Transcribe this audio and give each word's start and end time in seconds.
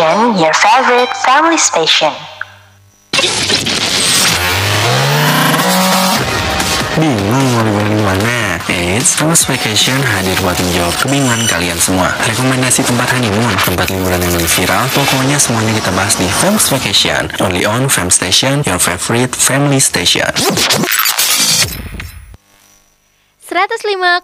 Station, 0.00 0.32
your 0.40 0.56
favorite 0.56 1.12
family 1.28 1.60
station. 1.60 2.08
Bingung 6.96 7.44
mau 7.52 7.60
liburan 7.60 8.00
di 8.00 8.04
mana? 8.08 8.56
Eits, 8.64 9.20
Vacation 9.20 10.00
hadir 10.00 10.40
buat 10.40 10.56
menjawab 10.56 10.96
kebingungan 11.04 11.44
kalian 11.44 11.76
semua. 11.76 12.16
Rekomendasi 12.24 12.80
tempat 12.80 13.12
honeymoon, 13.12 13.52
tempat 13.60 13.92
liburan 13.92 14.24
yang 14.24 14.32
lebih 14.40 14.48
viral, 14.48 14.88
pokoknya 14.96 15.36
semuanya 15.36 15.76
kita 15.76 15.92
bahas 15.92 16.16
di 16.16 16.24
Famous 16.32 16.72
Vacation. 16.72 17.28
Only 17.36 17.68
on 17.68 17.92
Fam 17.92 18.08
Station, 18.08 18.64
your 18.64 18.80
favorite 18.80 19.36
family 19.36 19.84
station. 19.84 20.32
105,6 23.50 24.22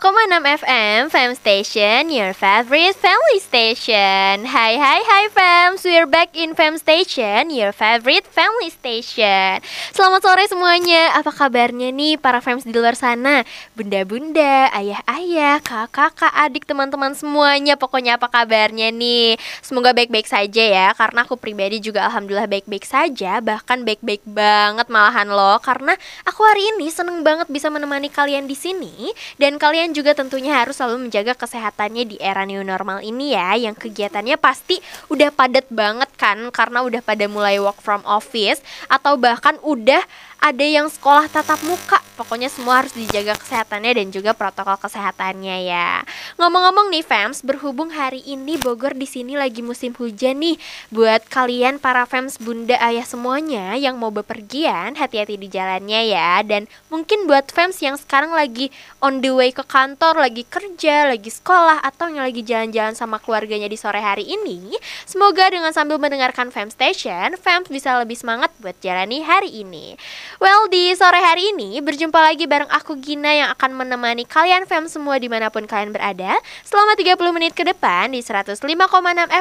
FM 0.62 1.10
Fam 1.10 1.34
Station, 1.34 2.14
your 2.14 2.30
favorite 2.30 2.94
family 2.94 3.42
station. 3.42 4.46
Hai 4.46 4.78
hai 4.78 5.02
hai 5.02 5.26
fams, 5.34 5.82
we're 5.82 6.06
back 6.06 6.30
in 6.38 6.54
Fam 6.54 6.78
Station, 6.78 7.50
your 7.50 7.74
favorite 7.74 8.22
family 8.30 8.70
station. 8.70 9.58
Selamat 9.90 10.22
sore 10.22 10.46
semuanya. 10.46 11.10
Apa 11.18 11.34
kabarnya 11.34 11.90
nih 11.90 12.22
para 12.22 12.38
fams 12.38 12.62
di 12.62 12.70
luar 12.70 12.94
sana? 12.94 13.42
Bunda-bunda, 13.74 14.70
ayah-ayah, 14.70 15.58
kakak-kakak, 15.58 16.30
adik, 16.30 16.62
teman-teman 16.62 17.18
semuanya. 17.18 17.74
Pokoknya 17.74 18.22
apa 18.22 18.30
kabarnya 18.30 18.94
nih? 18.94 19.42
Semoga 19.58 19.90
baik-baik 19.90 20.30
saja 20.30 20.62
ya. 20.62 20.94
Karena 20.94 21.26
aku 21.26 21.34
pribadi 21.34 21.82
juga 21.82 22.06
alhamdulillah 22.06 22.46
baik-baik 22.46 22.86
saja, 22.86 23.42
bahkan 23.42 23.82
baik-baik 23.82 24.22
banget 24.22 24.86
malahan 24.86 25.26
loh. 25.26 25.58
Karena 25.58 25.98
aku 26.22 26.46
hari 26.46 26.62
ini 26.78 26.94
seneng 26.94 27.26
banget 27.26 27.50
bisa 27.50 27.66
menemani 27.74 28.06
kalian 28.06 28.46
di 28.46 28.54
sini 28.54 29.15
dan 29.36 29.56
kalian 29.60 29.92
juga 29.92 30.12
tentunya 30.16 30.56
harus 30.56 30.78
selalu 30.78 31.08
menjaga 31.08 31.34
kesehatannya 31.36 32.04
di 32.04 32.16
era 32.20 32.44
new 32.44 32.60
normal 32.62 33.02
ini 33.02 33.32
ya 33.36 33.56
Yang 33.56 33.88
kegiatannya 33.88 34.36
pasti 34.40 34.78
udah 35.12 35.32
padat 35.32 35.66
banget 35.72 36.10
kan 36.16 36.38
Karena 36.52 36.82
udah 36.84 37.00
pada 37.00 37.26
mulai 37.26 37.58
work 37.60 37.80
from 37.80 38.02
office 38.06 38.60
Atau 38.86 39.16
bahkan 39.20 39.56
udah 39.64 40.00
ada 40.40 40.64
yang 40.64 40.86
sekolah 40.86 41.26
tatap 41.28 41.60
muka. 41.66 41.98
Pokoknya 42.16 42.48
semua 42.48 42.80
harus 42.80 42.96
dijaga 42.96 43.36
kesehatannya 43.36 43.92
dan 44.00 44.06
juga 44.08 44.32
protokol 44.32 44.80
kesehatannya 44.80 45.68
ya. 45.68 46.00
Ngomong-ngomong 46.40 46.88
nih 46.88 47.04
fans, 47.04 47.44
berhubung 47.44 47.92
hari 47.92 48.24
ini 48.24 48.56
Bogor 48.56 48.96
di 48.96 49.04
sini 49.04 49.36
lagi 49.36 49.60
musim 49.60 49.92
hujan 49.92 50.40
nih. 50.40 50.56
Buat 50.88 51.28
kalian 51.28 51.76
para 51.76 52.08
fans 52.08 52.40
bunda 52.40 52.80
ayah 52.80 53.04
semuanya 53.04 53.76
yang 53.76 54.00
mau 54.00 54.08
bepergian, 54.08 54.96
hati-hati 54.96 55.36
di 55.36 55.52
jalannya 55.52 56.08
ya. 56.08 56.40
Dan 56.40 56.64
mungkin 56.88 57.28
buat 57.28 57.52
fans 57.52 57.84
yang 57.84 58.00
sekarang 58.00 58.32
lagi 58.32 58.72
on 59.04 59.20
the 59.20 59.28
way 59.28 59.52
ke 59.52 59.60
kantor, 59.68 60.24
lagi 60.24 60.48
kerja, 60.48 61.12
lagi 61.12 61.28
sekolah 61.28 61.84
atau 61.84 62.08
yang 62.08 62.24
lagi 62.24 62.40
jalan-jalan 62.40 62.96
sama 62.96 63.20
keluarganya 63.20 63.68
di 63.68 63.76
sore 63.76 64.00
hari 64.00 64.24
ini, 64.24 64.72
semoga 65.04 65.52
dengan 65.52 65.70
sambil 65.76 66.00
mendengarkan 66.00 66.48
Fam 66.48 66.72
Station, 66.72 67.36
fans 67.36 67.68
bisa 67.68 68.00
lebih 68.00 68.16
semangat 68.16 68.48
buat 68.56 68.74
jalani 68.80 69.20
hari 69.20 69.52
ini. 69.52 70.00
Well, 70.36 70.68
di 70.68 70.92
sore 70.92 71.16
hari 71.16 71.56
ini 71.56 71.80
berjumpa 71.80 72.20
lagi 72.20 72.44
bareng 72.44 72.68
aku 72.68 73.00
Gina 73.00 73.32
yang 73.32 73.48
akan 73.56 73.72
menemani 73.72 74.28
kalian 74.28 74.68
fam 74.68 74.84
semua 74.84 75.16
di 75.16 75.32
mana 75.32 75.48
pun 75.48 75.64
kalian 75.64 75.96
berada 75.96 76.36
selama 76.60 76.92
30 76.92 77.16
menit 77.32 77.56
ke 77.56 77.64
depan 77.64 78.12
di 78.12 78.20
105,6 78.20 78.60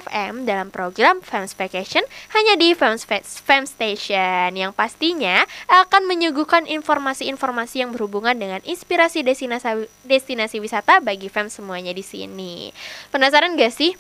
FM 0.08 0.48
dalam 0.48 0.72
program 0.72 1.20
Fams 1.20 1.52
Vacation 1.52 2.00
hanya 2.32 2.56
di 2.56 2.72
Fams, 2.72 3.04
Fam 3.44 3.68
Station 3.68 4.56
yang 4.56 4.72
pastinya 4.72 5.44
akan 5.68 6.08
menyuguhkan 6.08 6.64
informasi-informasi 6.64 7.84
yang 7.84 7.92
berhubungan 7.92 8.40
dengan 8.40 8.64
inspirasi 8.64 9.20
destinasi, 9.20 9.92
destinasi 10.08 10.64
wisata 10.64 11.04
bagi 11.04 11.28
fam 11.28 11.52
semuanya 11.52 11.92
di 11.92 12.08
sini. 12.08 12.72
Penasaran 13.12 13.59
gak 13.59 13.75
sih? 13.75 14.00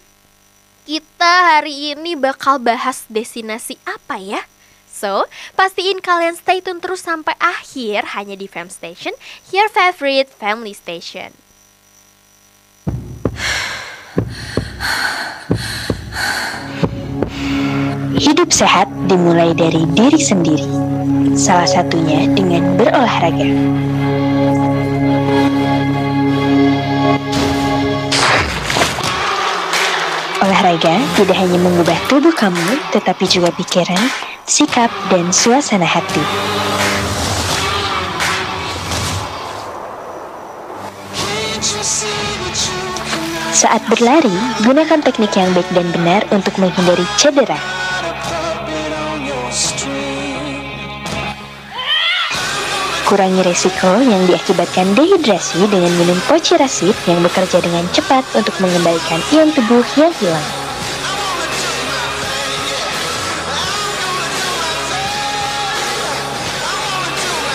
Kita 0.87 1.59
hari 1.59 1.91
ini 1.91 2.15
bakal 2.15 2.63
bahas 2.63 3.03
destinasi 3.11 3.75
apa 3.83 4.15
ya? 4.15 4.47
So, 4.95 5.27
pastiin 5.59 5.99
kalian 5.99 6.39
stay 6.39 6.63
tune 6.63 6.79
terus 6.79 7.03
sampai 7.03 7.35
akhir 7.43 8.15
hanya 8.15 8.39
di 8.39 8.47
Fam 8.47 8.71
Station, 8.71 9.11
your 9.51 9.67
favorite 9.67 10.31
family 10.31 10.71
station. 10.71 11.35
Hidup 18.15 18.55
sehat 18.55 18.87
dimulai 19.11 19.51
dari 19.51 19.83
diri 19.91 20.15
sendiri. 20.23 20.63
Salah 21.35 21.67
satunya 21.67 22.31
dengan 22.31 22.79
berolahraga. 22.79 23.51
Olahraga 30.65 30.97
tidak 31.13 31.37
hanya 31.37 31.61
mengubah 31.61 31.93
tubuh 32.09 32.33
kamu, 32.33 32.89
tetapi 32.89 33.29
juga 33.29 33.53
pikiran, 33.53 34.01
sikap, 34.49 34.89
dan 35.13 35.29
suasana 35.29 35.85
hati. 35.85 36.25
Saat 43.53 43.85
berlari, 43.93 44.33
gunakan 44.65 45.05
teknik 45.05 45.37
yang 45.37 45.53
baik 45.53 45.69
dan 45.69 45.85
benar 45.93 46.25
untuk 46.33 46.57
menghindari 46.57 47.05
cedera. 47.21 47.74
Kurangi 53.05 53.45
resiko 53.45 54.01
yang 54.01 54.25
diakibatkan 54.25 54.97
dehidrasi 54.97 55.61
dengan 55.69 55.93
minum 55.93 56.17
pocirasit 56.25 56.97
yang 57.05 57.21
bekerja 57.21 57.61
dengan 57.61 57.85
cepat 57.93 58.25
untuk 58.33 58.57
mengembalikan 58.57 59.21
ion 59.29 59.53
tubuh 59.53 59.85
yang 59.93 60.09
hilang. 60.17 60.47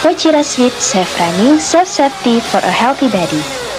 Pochira 0.07 0.47
Sweet 0.47 0.79
Safe 0.79 1.11
Running 1.19 1.59
Safe 1.59 1.91
Safety 1.91 2.39
for 2.39 2.63
a 2.63 2.71
Healthy 2.71 3.11
Body. 3.11 3.70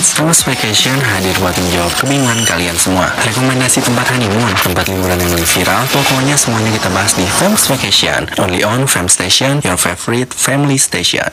Eits, 0.00 0.16
Thomas 0.16 0.40
Vacation 0.48 0.96
hadir 0.96 1.36
buat 1.44 1.52
menjawab 1.60 1.92
kebingungan 2.00 2.40
kalian 2.48 2.72
semua. 2.72 3.12
Rekomendasi 3.20 3.84
tempat 3.84 4.08
honeymoon, 4.08 4.48
tempat 4.64 4.88
liburan 4.88 5.20
yang 5.20 5.28
lebih 5.36 5.44
viral, 5.60 5.84
pokoknya 5.92 6.40
semuanya 6.40 6.72
kita 6.72 6.88
bahas 6.88 7.12
di 7.12 7.28
Famous 7.36 7.68
Vacation. 7.68 8.24
Only 8.40 8.64
on 8.64 8.88
Fam 8.88 9.12
Station, 9.12 9.60
your 9.60 9.76
favorite 9.76 10.32
family 10.32 10.80
station. 10.80 11.28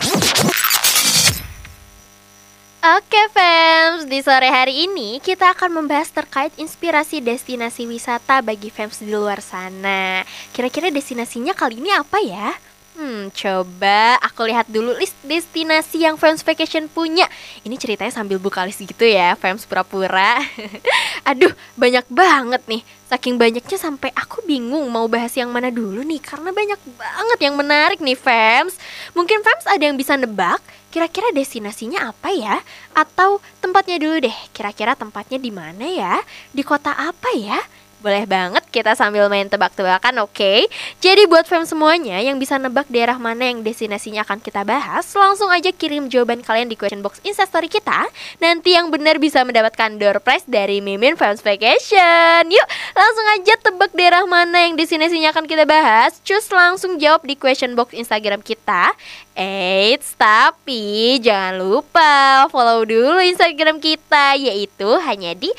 Oke 2.83 3.21
fans, 3.31 4.03
di 4.03 4.19
sore 4.19 4.51
hari 4.51 4.83
ini 4.83 5.23
kita 5.23 5.55
akan 5.55 5.71
membahas 5.71 6.11
terkait 6.11 6.51
inspirasi 6.59 7.23
destinasi 7.23 7.87
wisata 7.87 8.43
bagi 8.43 8.67
fans 8.67 8.99
di 8.99 9.07
luar 9.07 9.39
sana. 9.39 10.27
Kira-kira 10.51 10.91
destinasinya 10.91 11.55
kali 11.55 11.79
ini 11.79 11.95
apa 11.95 12.19
ya? 12.19 12.51
Hmm, 12.97 13.29
coba 13.29 14.17
aku 14.25 14.49
lihat 14.49 14.65
dulu 14.73 14.89
list 14.97 15.13
destinasi 15.21 16.01
yang 16.01 16.17
Fams 16.17 16.41
Vacation 16.41 16.89
punya. 16.89 17.29
Ini 17.61 17.77
ceritanya 17.77 18.09
sambil 18.09 18.41
buka 18.41 18.65
list 18.65 18.81
gitu 18.81 19.05
ya, 19.05 19.37
Fams 19.37 19.69
pura-pura. 19.69 20.41
Aduh, 21.29 21.53
banyak 21.77 22.09
banget 22.09 22.65
nih. 22.65 22.81
Saking 23.05 23.37
banyaknya 23.37 23.77
sampai 23.77 24.09
aku 24.17 24.41
bingung 24.49 24.89
mau 24.89 25.05
bahas 25.05 25.29
yang 25.37 25.53
mana 25.53 25.69
dulu 25.69 26.01
nih 26.01 26.17
karena 26.17 26.49
banyak 26.49 26.81
banget 26.97 27.39
yang 27.45 27.53
menarik 27.53 28.01
nih, 28.01 28.17
Fams. 28.17 28.81
Mungkin 29.13 29.45
Fams 29.45 29.69
ada 29.69 29.85
yang 29.85 29.93
bisa 29.93 30.17
nebak 30.17 30.57
kira-kira 30.89 31.29
destinasinya 31.29 32.09
apa 32.09 32.33
ya? 32.33 32.57
Atau 32.97 33.45
tempatnya 33.61 34.01
dulu 34.01 34.25
deh. 34.25 34.37
Kira-kira 34.49 34.97
tempatnya 34.97 35.37
di 35.37 35.53
mana 35.53 35.85
ya? 35.85 36.17
Di 36.49 36.65
kota 36.65 36.97
apa 36.97 37.29
ya? 37.37 37.61
Boleh 37.97 38.29
banget 38.29 38.61
kita 38.69 38.93
sambil 38.93 39.25
main 39.25 39.49
tebak-tebakan, 39.49 40.21
oke? 40.21 40.37
Okay? 40.37 40.69
Jadi 41.01 41.25
buat 41.25 41.49
fam 41.49 41.65
semuanya 41.65 42.21
yang 42.21 42.37
bisa 42.37 42.61
nebak 42.61 42.85
daerah 42.93 43.17
mana 43.17 43.49
yang 43.49 43.65
destinasinya 43.65 44.21
akan 44.21 44.37
kita 44.37 44.61
bahas, 44.61 45.09
langsung 45.17 45.49
aja 45.49 45.73
kirim 45.73 46.05
jawaban 46.05 46.45
kalian 46.45 46.69
di 46.69 46.77
question 46.77 47.01
box 47.01 47.17
instastory 47.25 47.65
kita. 47.65 48.05
Nanti 48.37 48.77
yang 48.77 48.93
benar 48.93 49.17
bisa 49.17 49.41
mendapatkan 49.41 49.97
door 49.97 50.21
prize 50.21 50.45
dari 50.45 50.77
Mimin 50.77 51.17
Fams 51.17 51.41
Vacation. 51.41 52.45
Yuk, 52.45 52.67
langsung 52.93 53.25
aja 53.33 53.53
tebak 53.65 53.91
daerah 53.97 54.21
mana 54.29 54.69
yang 54.69 54.77
destinasinya 54.77 55.33
akan 55.33 55.49
kita 55.49 55.65
bahas. 55.65 56.21
Cus 56.21 56.53
langsung 56.53 57.01
jawab 57.01 57.25
di 57.25 57.33
question 57.33 57.73
box 57.73 57.97
Instagram 57.97 58.45
kita. 58.45 58.93
Eits, 59.37 60.17
tapi 60.17 61.21
jangan 61.21 61.61
lupa 61.61 62.49
follow 62.49 62.81
dulu 62.81 63.21
Instagram 63.21 63.77
kita 63.77 64.33
yaitu 64.33 64.89
hanya 65.05 65.37
di 65.37 65.53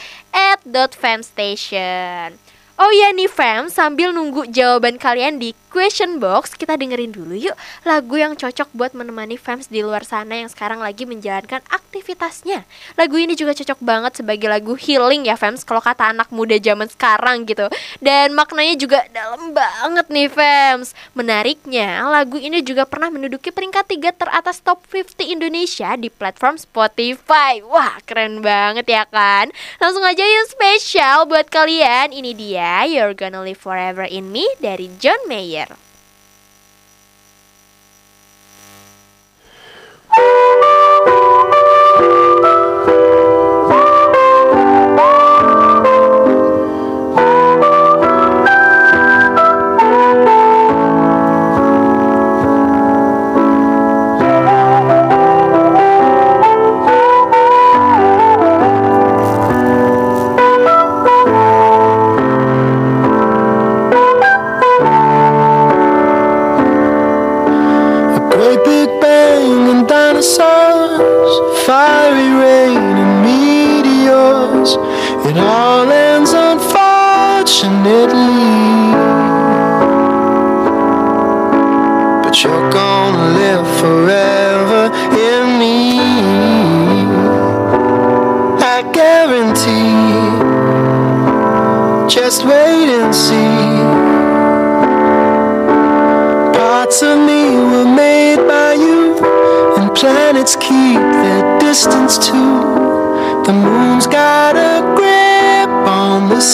@famstation. 0.98 2.34
Oh 2.78 2.94
ya 2.94 3.10
nih 3.10 3.26
fam, 3.26 3.66
sambil 3.66 4.14
nunggu 4.14 4.54
jawaban 4.54 5.02
kalian 5.02 5.42
di 5.42 5.50
question 5.66 6.22
box, 6.22 6.54
kita 6.54 6.78
dengerin 6.78 7.10
dulu 7.10 7.34
yuk 7.34 7.58
lagu 7.82 8.14
yang 8.14 8.38
cocok 8.38 8.70
buat 8.70 8.94
menemani 8.94 9.34
fans 9.34 9.66
di 9.66 9.82
luar 9.82 10.06
sana 10.06 10.38
yang 10.38 10.46
sekarang 10.46 10.78
lagi 10.78 11.02
menjalankan 11.02 11.58
aktivitasnya. 11.74 12.62
Lagu 12.94 13.18
ini 13.18 13.34
juga 13.34 13.50
cocok 13.58 13.82
banget 13.82 14.22
sebagai 14.22 14.46
lagu 14.46 14.78
healing 14.78 15.26
ya 15.26 15.34
fans 15.34 15.66
kalau 15.66 15.82
kata 15.82 16.14
anak 16.14 16.30
muda 16.30 16.54
zaman 16.62 16.86
sekarang 16.86 17.50
gitu. 17.50 17.66
Dan 17.98 18.38
maknanya 18.38 18.78
juga 18.78 19.02
dalam 19.10 19.50
banget 19.50 20.06
nih 20.06 20.30
fans. 20.30 20.94
Menariknya, 21.18 22.06
lagu 22.06 22.38
ini 22.38 22.62
juga 22.62 22.86
pernah 22.86 23.10
menduduki 23.10 23.50
peringkat 23.50 23.90
3 23.90 24.14
teratas 24.14 24.62
top 24.62 24.86
50 24.86 25.26
Indonesia 25.26 25.98
di 25.98 26.14
platform 26.14 26.54
Spotify. 26.54 27.58
Wah, 27.66 27.98
keren 28.06 28.38
banget 28.38 28.86
ya 28.86 29.02
kan? 29.02 29.50
Langsung 29.82 30.06
aja 30.06 30.22
yuk 30.22 30.46
spesial 30.54 31.26
buat 31.26 31.50
kalian. 31.50 32.14
Ini 32.14 32.30
dia 32.38 32.67
You're 32.68 33.14
Gonna 33.14 33.40
Live 33.40 33.56
Forever 33.56 34.04
in 34.04 34.28
Me 34.28 34.44
dari 34.60 34.92
John 35.00 35.16
Mayer. 35.24 35.72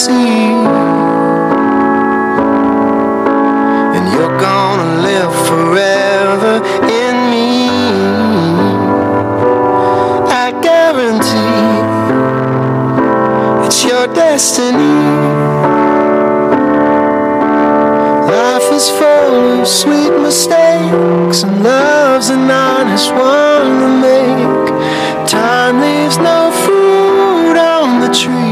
Sea, 0.05 0.53
and 3.95 4.05
you're 4.13 4.37
gonna 4.49 4.89
live 5.09 5.33
forever 5.49 6.53
in 7.01 7.15
me. 7.33 7.49
I 10.45 10.47
guarantee 10.69 11.69
it's 13.65 13.79
your 13.89 14.05
destiny. 14.23 14.99
Life 18.37 18.69
is 18.79 18.87
full 18.99 19.61
of 19.61 19.67
sweet 19.67 20.13
mistakes, 20.27 21.37
and 21.45 21.63
love's 21.63 22.29
an 22.29 22.51
honest 22.51 23.09
one 23.11 23.71
to 23.83 23.89
make. 24.07 24.65
Time 25.27 25.75
leaves 25.81 26.17
no 26.19 26.39
fruit 26.63 27.57
on 27.57 27.87
the 28.03 28.11
tree, 28.21 28.44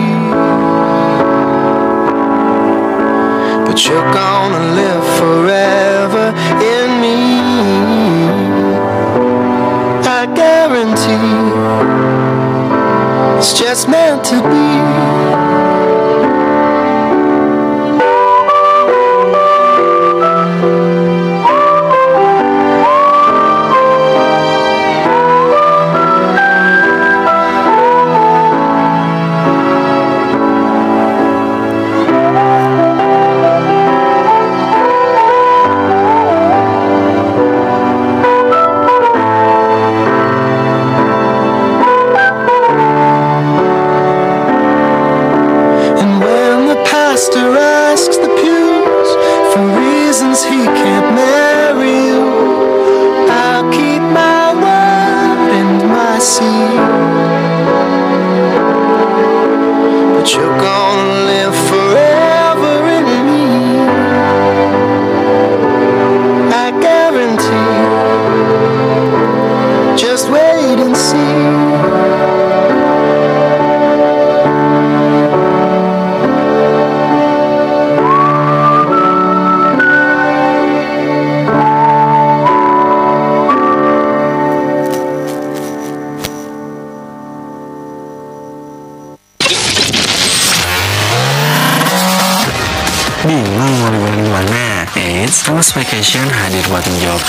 you're 3.93 4.11
gonna 4.11 4.73
live 4.73 5.05
forever 5.21 6.25
in 6.75 6.89
me. 7.03 7.19
I 10.19 10.25
guarantee 10.33 11.37
it's 13.37 13.53
just 13.53 13.87
meant 13.87 14.23
to 14.25 14.41
be. 14.49 15.02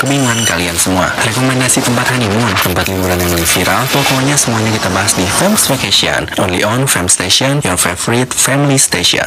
Kebingungan 0.05 0.45
kalian 0.45 0.77
semua. 0.77 1.09
Rekomendasi 1.25 1.81
tempat 1.81 2.05
honeymoon, 2.13 2.53
tempat 2.61 2.85
liburan 2.93 3.17
yang 3.17 3.33
lebih 3.33 3.49
viral, 3.57 3.89
pokoknya 3.89 4.37
semuanya 4.37 4.71
kita 4.77 4.93
bahas 4.93 5.17
di 5.17 5.25
Famous 5.41 5.65
Vacation. 5.65 6.29
Only 6.37 6.61
on 6.61 6.85
Fam 6.85 7.09
Station, 7.09 7.65
your 7.65 7.81
favorite 7.81 8.29
family 8.37 8.77
station. 8.77 9.25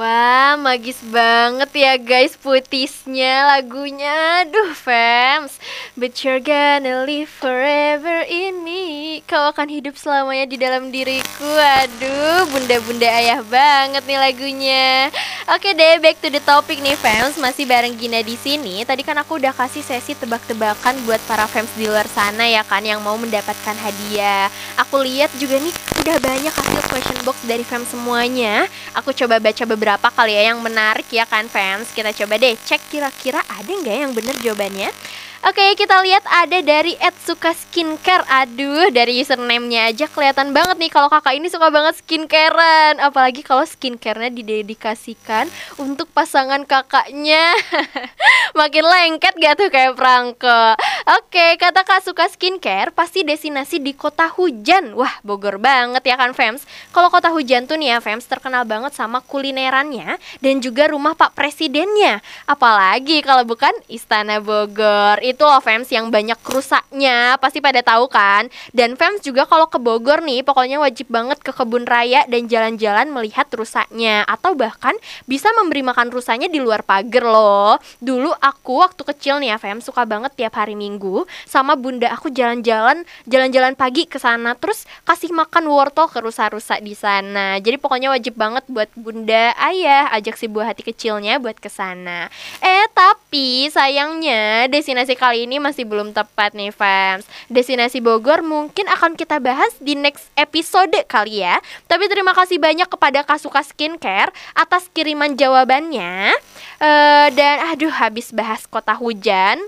Wah, 0.00 0.56
magis 0.56 0.96
banget 1.12 1.68
ya 1.76 2.00
guys 2.00 2.32
putisnya 2.32 3.44
lagunya. 3.52 4.40
Aduh, 4.40 4.72
fams. 4.72 5.60
But 5.92 6.16
you're 6.24 6.40
gonna 6.40 7.04
live 7.04 7.28
forever 7.28 8.24
in 8.24 8.64
me. 8.64 9.20
Kau 9.28 9.52
akan 9.52 9.68
hidup 9.68 10.00
selamanya 10.00 10.48
di 10.48 10.56
dalam 10.56 10.88
diriku. 10.88 11.52
Aduh, 11.84 12.48
bunda-bunda 12.48 13.12
ayah 13.12 13.44
banget 13.44 14.00
nih 14.08 14.16
lagunya. 14.16 15.12
Oke 15.52 15.76
deh, 15.76 16.00
back 16.00 16.16
to 16.24 16.32
the 16.32 16.40
topic 16.48 16.80
nih 16.80 16.96
fams. 16.96 17.36
Masih 17.36 17.68
bareng 17.68 17.92
Gina 18.00 18.24
di 18.24 18.40
sini. 18.40 18.80
Tadi 18.88 19.04
kan 19.04 19.20
aku 19.20 19.36
udah 19.36 19.52
kasih 19.52 19.84
sesi 19.84 20.16
tebak-tebakan 20.16 20.96
buat 21.04 21.20
para 21.28 21.44
fans 21.44 21.68
di 21.76 21.84
luar 21.84 22.08
sana 22.08 22.48
ya 22.48 22.64
kan 22.64 22.80
yang 22.80 23.04
mau 23.04 23.20
mendapatkan 23.20 23.76
hadiah. 23.76 24.48
Aku 24.80 25.04
lihat 25.04 25.28
juga 25.36 25.60
nih 25.60 25.76
udah 26.00 26.16
banyak 26.24 26.54
hasil 26.56 26.80
question 26.88 27.20
box 27.28 27.44
dari 27.44 27.60
fans 27.60 27.92
semuanya. 27.92 28.64
Aku 28.96 29.12
coba 29.12 29.36
baca 29.36 29.64
beberapa 29.68 29.89
kali 29.98 30.36
ya 30.36 30.52
yang 30.54 30.60
menarik 30.62 31.08
ya 31.10 31.26
kan 31.26 31.48
fans. 31.50 31.90
Kita 31.90 32.12
coba 32.14 32.38
deh 32.38 32.54
cek 32.54 32.92
kira-kira 32.92 33.42
ada 33.48 33.66
nggak 33.66 33.96
yang 33.96 34.12
bener 34.14 34.36
jawabannya. 34.38 34.92
Oke, 35.40 35.72
kita 35.72 36.04
lihat 36.04 36.20
ada 36.28 36.60
dari 36.60 37.00
Etsuka 37.00 37.56
Skincare. 37.56 38.28
Aduh, 38.28 38.92
dari 38.92 39.24
username-nya 39.24 39.88
aja 39.88 40.04
kelihatan 40.04 40.52
banget 40.52 40.76
nih 40.76 40.92
kalau 40.92 41.08
kakak 41.08 41.32
ini 41.32 41.48
suka 41.48 41.72
banget 41.72 41.96
skincarean. 41.96 43.00
Apalagi 43.00 43.40
kalau 43.40 43.64
skincare-nya 43.64 44.28
didedikasikan 44.28 45.48
untuk 45.80 46.12
pasangan 46.12 46.68
kakaknya. 46.68 47.56
Makin 48.60 48.84
lengket 48.84 49.32
gak 49.40 49.56
tuh 49.56 49.72
kayak 49.72 49.96
Prangko. 49.96 50.76
Oke, 51.16 51.56
kata 51.56 51.88
kak 51.88 52.04
suka 52.04 52.28
skincare 52.28 52.92
pasti 52.92 53.24
destinasi 53.24 53.80
di 53.80 53.96
kota 53.96 54.28
hujan. 54.28 54.92
Wah, 54.92 55.24
Bogor 55.24 55.56
banget 55.56 56.04
ya 56.04 56.20
kan 56.20 56.36
fams 56.36 56.68
Kalau 56.92 57.08
kota 57.08 57.32
hujan 57.32 57.64
tuh 57.64 57.80
nih 57.80 57.96
ya 57.96 57.98
fams 58.04 58.28
terkenal 58.28 58.68
banget 58.68 58.92
sama 58.92 59.24
kulinerannya 59.24 60.20
Dan 60.44 60.60
juga 60.60 60.90
rumah 60.90 61.16
pak 61.16 61.32
presidennya 61.32 62.20
Apalagi 62.44 63.24
kalau 63.24 63.48
bukan 63.48 63.72
Istana 63.88 64.42
Bogor 64.44 65.22
Itu 65.30 65.46
loh 65.46 65.62
fams 65.62 65.88
yang 65.94 66.10
banyak 66.10 66.38
rusaknya 66.42 67.38
Pasti 67.38 67.62
pada 67.62 67.80
tahu 67.80 68.10
kan 68.10 68.50
Dan 68.74 68.98
fams 68.98 69.22
juga 69.22 69.46
kalau 69.46 69.70
ke 69.70 69.78
Bogor 69.78 70.20
nih 70.20 70.42
Pokoknya 70.42 70.82
wajib 70.82 71.08
banget 71.08 71.38
ke 71.40 71.54
kebun 71.54 71.86
raya 71.86 72.26
dan 72.26 72.50
jalan-jalan 72.50 73.08
melihat 73.14 73.46
rusaknya 73.54 74.26
Atau 74.26 74.58
bahkan 74.58 74.94
bisa 75.30 75.48
memberi 75.56 75.86
makan 75.86 76.10
rusaknya 76.10 76.50
di 76.50 76.58
luar 76.58 76.82
pagar 76.82 77.24
loh 77.24 77.78
Dulu 78.02 78.34
aku 78.42 78.82
waktu 78.82 79.02
kecil 79.06 79.38
nih 79.38 79.54
ya 79.54 79.56
fams 79.56 79.86
suka 79.86 80.02
banget 80.04 80.34
tiap 80.34 80.58
hari 80.58 80.74
minggu 80.74 81.24
Sama 81.46 81.78
bunda 81.78 82.10
aku 82.10 82.28
jalan-jalan 82.34 83.06
jalan-jalan 83.30 83.78
pagi 83.78 84.10
ke 84.10 84.18
sana 84.18 84.58
terus 84.58 84.84
kasih 85.06 85.30
makan 85.30 85.70
wortel 85.70 86.10
ke 86.10 86.18
rusa-rusa 86.18 86.80
di 86.82 86.94
sana. 86.96 87.56
Jadi 87.62 87.76
pokoknya 87.78 88.10
wajib 88.10 88.34
banget 88.34 88.64
buat 88.66 88.88
bunda 88.98 89.54
ayah 89.56 90.10
ajak 90.16 90.34
si 90.34 90.50
buah 90.50 90.72
hati 90.72 90.82
kecilnya 90.82 91.38
buat 91.38 91.56
ke 91.56 91.70
sana. 91.70 92.26
Eh 92.60 92.86
tapi 92.92 93.68
sayangnya 93.70 94.66
destinasi 94.66 95.14
kali 95.20 95.44
ini 95.44 95.60
masih 95.60 95.84
belum 95.84 96.16
tepat 96.16 96.56
nih 96.56 96.72
fans. 96.72 97.28
Destinasi 97.52 98.00
Bogor 98.00 98.40
mungkin 98.40 98.88
akan 98.88 99.20
kita 99.20 99.36
bahas 99.36 99.76
di 99.76 99.92
next 99.92 100.32
episode 100.32 100.96
kali 101.04 101.44
ya. 101.44 101.60
Tapi 101.84 102.08
terima 102.08 102.32
kasih 102.32 102.56
banyak 102.56 102.88
kepada 102.88 103.20
Kasuka 103.28 103.60
Skincare 103.60 104.32
atas 104.56 104.88
kiriman 104.96 105.36
jawabannya. 105.36 106.32
Uh, 106.80 107.28
dan 107.36 107.68
aduh 107.68 107.92
habis 107.92 108.32
bahas 108.32 108.64
kota 108.64 108.96
hujan 108.96 109.60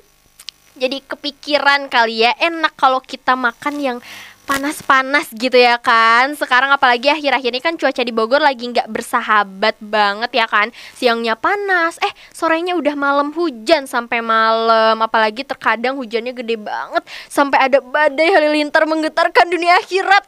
jadi 0.72 1.04
kepikiran 1.04 1.92
kali 1.92 2.24
ya 2.24 2.32
enak 2.40 2.72
kalau 2.80 3.04
kita 3.04 3.36
makan 3.36 3.76
yang 3.76 3.98
panas-panas 4.44 5.30
gitu 5.32 5.54
ya 5.54 5.78
kan. 5.78 6.34
Sekarang 6.34 6.74
apalagi 6.74 7.08
akhir-akhir 7.08 7.50
ini 7.54 7.62
kan 7.62 7.74
cuaca 7.78 8.02
di 8.02 8.10
Bogor 8.10 8.42
lagi 8.42 8.66
nggak 8.68 8.90
bersahabat 8.90 9.78
banget 9.78 10.30
ya 10.34 10.46
kan. 10.50 10.74
Siangnya 10.98 11.38
panas, 11.38 11.96
eh 12.02 12.12
sorenya 12.34 12.74
udah 12.74 12.98
malam 12.98 13.30
hujan 13.32 13.86
sampai 13.86 14.18
malam. 14.20 14.98
Apalagi 15.00 15.46
terkadang 15.46 15.94
hujannya 15.96 16.34
gede 16.34 16.58
banget. 16.58 17.06
Sampai 17.30 17.70
ada 17.70 17.78
badai 17.78 18.28
halilintar 18.34 18.84
menggetarkan 18.84 19.46
dunia 19.46 19.78
akhirat. 19.78 20.26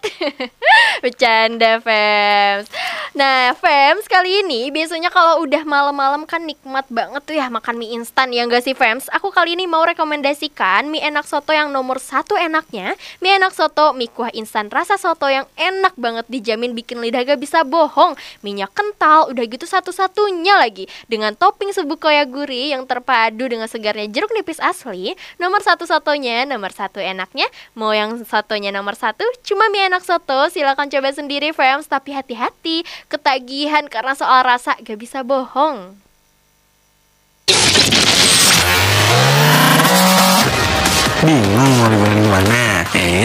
Bercanda 1.03 1.83
fans 1.83 2.67
Nah 3.15 3.55
fans 3.55 4.07
kali 4.11 4.43
ini 4.43 4.75
biasanya 4.75 5.11
kalau 5.13 5.43
udah 5.45 5.63
malam-malam 5.63 6.27
kan 6.27 6.43
nikmat 6.43 6.87
banget 6.91 7.23
tuh 7.23 7.37
ya 7.39 7.47
makan 7.47 7.79
mie 7.79 7.95
instan 7.95 8.35
ya 8.35 8.43
enggak 8.43 8.67
sih 8.67 8.75
fans 8.75 9.07
Aku 9.15 9.31
kali 9.31 9.55
ini 9.55 9.71
mau 9.71 9.87
rekomendasikan 9.87 10.91
mie 10.91 11.05
enak 11.05 11.27
soto 11.29 11.55
yang 11.55 11.71
nomor 11.71 12.03
satu 12.03 12.35
enaknya 12.35 12.99
Mie 13.23 13.39
enak 13.39 13.55
soto 13.55 13.95
mie 13.95 14.04
kuah 14.11 14.33
instan 14.35 14.69
rasa 14.73 14.97
soto 14.97 15.29
yang 15.31 15.47
enak 15.55 15.95
banget 15.95 16.27
dijamin 16.29 16.73
bikin 16.73 17.01
lidah 17.01 17.23
gak 17.25 17.41
bisa 17.41 17.63
bohong. 17.63 18.17
Minyak 18.43 18.73
kental 18.73 19.31
udah 19.31 19.45
gitu 19.47 19.65
satu-satunya 19.69 20.59
lagi. 20.59 20.91
Dengan 21.07 21.37
topping 21.37 21.71
koya 21.97 22.27
gurih 22.27 22.75
yang 22.75 22.85
terpadu 22.89 23.47
dengan 23.47 23.71
segarnya 23.71 24.11
jeruk 24.11 24.33
nipis 24.35 24.59
asli 24.59 25.15
nomor 25.39 25.63
satu-satunya 25.63 26.49
nomor 26.49 26.75
satu 26.75 26.99
enaknya. 26.99 27.47
Mau 27.79 27.93
yang 27.93 28.21
satunya 28.27 28.75
nomor 28.75 28.99
satu 28.99 29.25
cuma 29.47 29.69
mie 29.71 29.87
enak 29.89 30.03
soto. 30.03 30.49
Silahkan 30.51 30.89
coba 30.91 31.13
sendiri 31.13 31.55
fans 31.55 31.87
tapi 31.87 32.13
hati-hati 32.13 32.83
ketagihan 33.07 33.87
karena 33.87 34.17
soal 34.17 34.43
rasa 34.43 34.77
gak 34.83 34.99
bisa 34.99 35.23
bohong. 35.23 35.97
Bingung 41.25 41.73
mau 41.81 41.89
liburan 41.89 42.21
di 42.21 42.29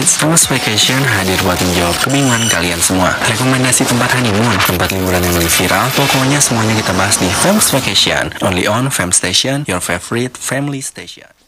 Famous 0.06 0.48
Vacation 0.48 1.00
hadir 1.02 1.36
buat 1.44 1.60
menjawab 1.60 1.92
kebingungan 2.00 2.48
kalian 2.48 2.80
semua. 2.80 3.12
Rekomendasi 3.26 3.84
tempat 3.84 4.12
honeymoon, 4.16 4.56
tempat 4.64 4.92
liburan 4.96 5.20
yang 5.20 5.36
lebih 5.36 5.52
viral, 5.52 5.88
pokoknya 5.92 6.40
semuanya 6.40 6.76
kita 6.80 6.92
bahas 6.96 7.20
di 7.20 7.28
Famous 7.28 7.68
Vacation. 7.68 8.32
Only 8.40 8.64
on 8.64 8.88
Fam 8.88 9.12
Station, 9.12 9.68
your 9.68 9.80
favorite 9.80 10.36
family 10.40 10.80
station. 10.80 11.39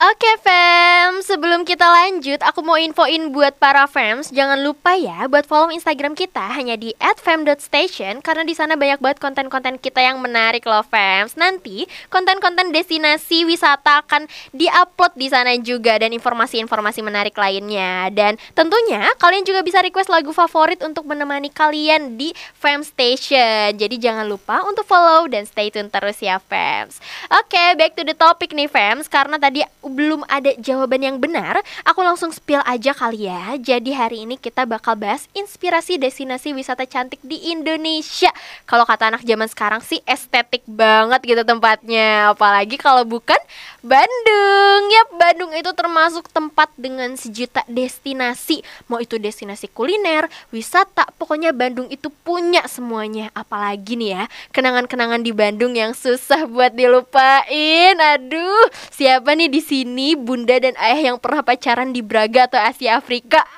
Oke 0.00 0.32
fans, 0.40 1.28
sebelum 1.28 1.68
kita 1.68 1.84
lanjut, 1.84 2.40
aku 2.40 2.64
mau 2.64 2.80
infoin 2.80 3.36
buat 3.36 3.52
para 3.60 3.84
fans, 3.84 4.32
jangan 4.32 4.56
lupa 4.64 4.96
ya 4.96 5.28
buat 5.28 5.44
follow 5.44 5.68
Instagram 5.68 6.16
kita 6.16 6.40
hanya 6.56 6.72
di 6.80 6.96
@fam.station 6.96 8.24
karena 8.24 8.48
di 8.48 8.56
sana 8.56 8.80
banyak 8.80 8.96
banget 8.96 9.20
konten-konten 9.20 9.76
kita 9.76 10.00
yang 10.00 10.16
menarik 10.24 10.64
loh 10.64 10.80
fans. 10.88 11.36
Nanti 11.36 11.84
konten-konten 12.08 12.72
destinasi 12.72 13.44
wisata 13.44 14.00
akan 14.00 14.24
diupload 14.56 15.20
di 15.20 15.28
sana 15.28 15.52
juga 15.60 16.00
dan 16.00 16.16
informasi-informasi 16.16 17.04
menarik 17.04 17.36
lainnya. 17.36 18.08
Dan 18.08 18.40
tentunya 18.56 19.04
kalian 19.20 19.44
juga 19.44 19.60
bisa 19.60 19.84
request 19.84 20.08
lagu 20.08 20.32
favorit 20.32 20.80
untuk 20.80 21.04
menemani 21.04 21.52
kalian 21.52 22.16
di 22.16 22.32
Fam 22.56 22.80
Station. 22.80 23.76
Jadi 23.76 24.00
jangan 24.00 24.24
lupa 24.24 24.64
untuk 24.64 24.88
follow 24.88 25.28
dan 25.28 25.44
stay 25.44 25.68
tune 25.68 25.92
terus 25.92 26.24
ya 26.24 26.40
fans. 26.40 27.04
Oke, 27.28 27.76
back 27.76 27.92
to 27.92 28.02
the 28.08 28.16
topic 28.16 28.56
nih 28.56 28.64
fans 28.64 29.04
karena 29.04 29.36
tadi 29.36 29.60
belum 29.90 30.22
ada 30.30 30.54
jawaban 30.56 31.02
yang 31.02 31.16
benar, 31.18 31.58
aku 31.82 32.00
langsung 32.00 32.30
spill 32.30 32.62
aja 32.62 32.94
kali 32.94 33.26
ya. 33.26 33.58
Jadi 33.58 33.90
hari 33.90 34.22
ini 34.24 34.38
kita 34.38 34.64
bakal 34.64 34.94
bahas 34.94 35.26
inspirasi 35.34 35.98
destinasi 35.98 36.54
wisata 36.54 36.86
cantik 36.86 37.18
di 37.26 37.50
Indonesia. 37.50 38.30
Kalau 38.64 38.86
kata 38.86 39.10
anak 39.10 39.26
zaman 39.26 39.50
sekarang 39.50 39.82
sih 39.82 39.98
estetik 40.06 40.62
banget 40.64 41.20
gitu 41.26 41.42
tempatnya. 41.42 42.30
Apalagi 42.32 42.78
kalau 42.78 43.02
bukan 43.02 43.38
Bandung. 43.80 44.92
Yap, 44.92 45.08
Bandung 45.16 45.50
itu 45.56 45.72
termasuk 45.72 46.28
tempat 46.28 46.68
dengan 46.76 47.16
sejuta 47.16 47.64
destinasi. 47.64 48.60
Mau 48.92 49.00
itu 49.00 49.16
destinasi 49.16 49.72
kuliner, 49.72 50.28
wisata, 50.52 51.08
pokoknya 51.16 51.56
Bandung 51.56 51.88
itu 51.88 52.12
punya 52.22 52.68
semuanya. 52.68 53.32
Apalagi 53.32 53.96
nih 53.96 54.10
ya, 54.20 54.22
kenangan-kenangan 54.52 55.24
di 55.24 55.32
Bandung 55.32 55.72
yang 55.72 55.96
susah 55.96 56.44
buat 56.44 56.76
dilupain. 56.76 57.96
Aduh, 57.96 58.68
siapa 58.92 59.32
nih 59.32 59.48
di 59.48 59.60
sini 59.64 59.79
ini 59.82 60.18
bunda 60.18 60.56
dan 60.60 60.76
ayah 60.76 61.12
yang 61.12 61.18
pernah 61.18 61.40
pacaran 61.40 61.92
di 61.94 62.04
Braga 62.04 62.46
atau 62.50 62.60
Asia 62.60 62.98
Afrika. 62.98 63.42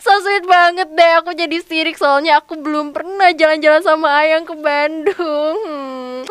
So 0.00 0.16
sweet 0.24 0.48
banget 0.48 0.88
deh 0.96 1.12
aku 1.20 1.36
jadi 1.36 1.60
sirik 1.60 2.00
soalnya 2.00 2.40
aku 2.40 2.56
belum 2.56 2.96
pernah 2.96 3.36
jalan-jalan 3.36 3.84
sama 3.84 4.24
ayah 4.24 4.40
ke 4.40 4.54
Bandung. 4.56 5.56
Hmm. 5.60 6.24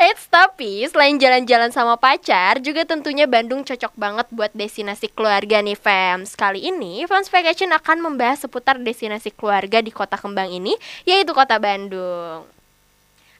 Eits 0.00 0.28
tapi 0.28 0.84
selain 0.88 1.20
jalan-jalan 1.20 1.72
sama 1.72 1.96
pacar 1.96 2.60
juga 2.64 2.88
tentunya 2.88 3.28
Bandung 3.28 3.64
cocok 3.64 3.92
banget 3.96 4.26
buat 4.32 4.52
destinasi 4.56 5.12
keluarga 5.12 5.60
nih 5.60 5.76
fans 5.76 6.36
Kali 6.36 6.72
ini 6.72 7.04
Fans 7.04 7.28
Vacation 7.28 7.72
akan 7.76 8.00
membahas 8.00 8.44
seputar 8.48 8.80
destinasi 8.80 9.28
keluarga 9.32 9.84
di 9.84 9.92
kota 9.92 10.16
kembang 10.16 10.48
ini 10.48 10.72
yaitu 11.04 11.36
kota 11.36 11.60
Bandung 11.60 12.48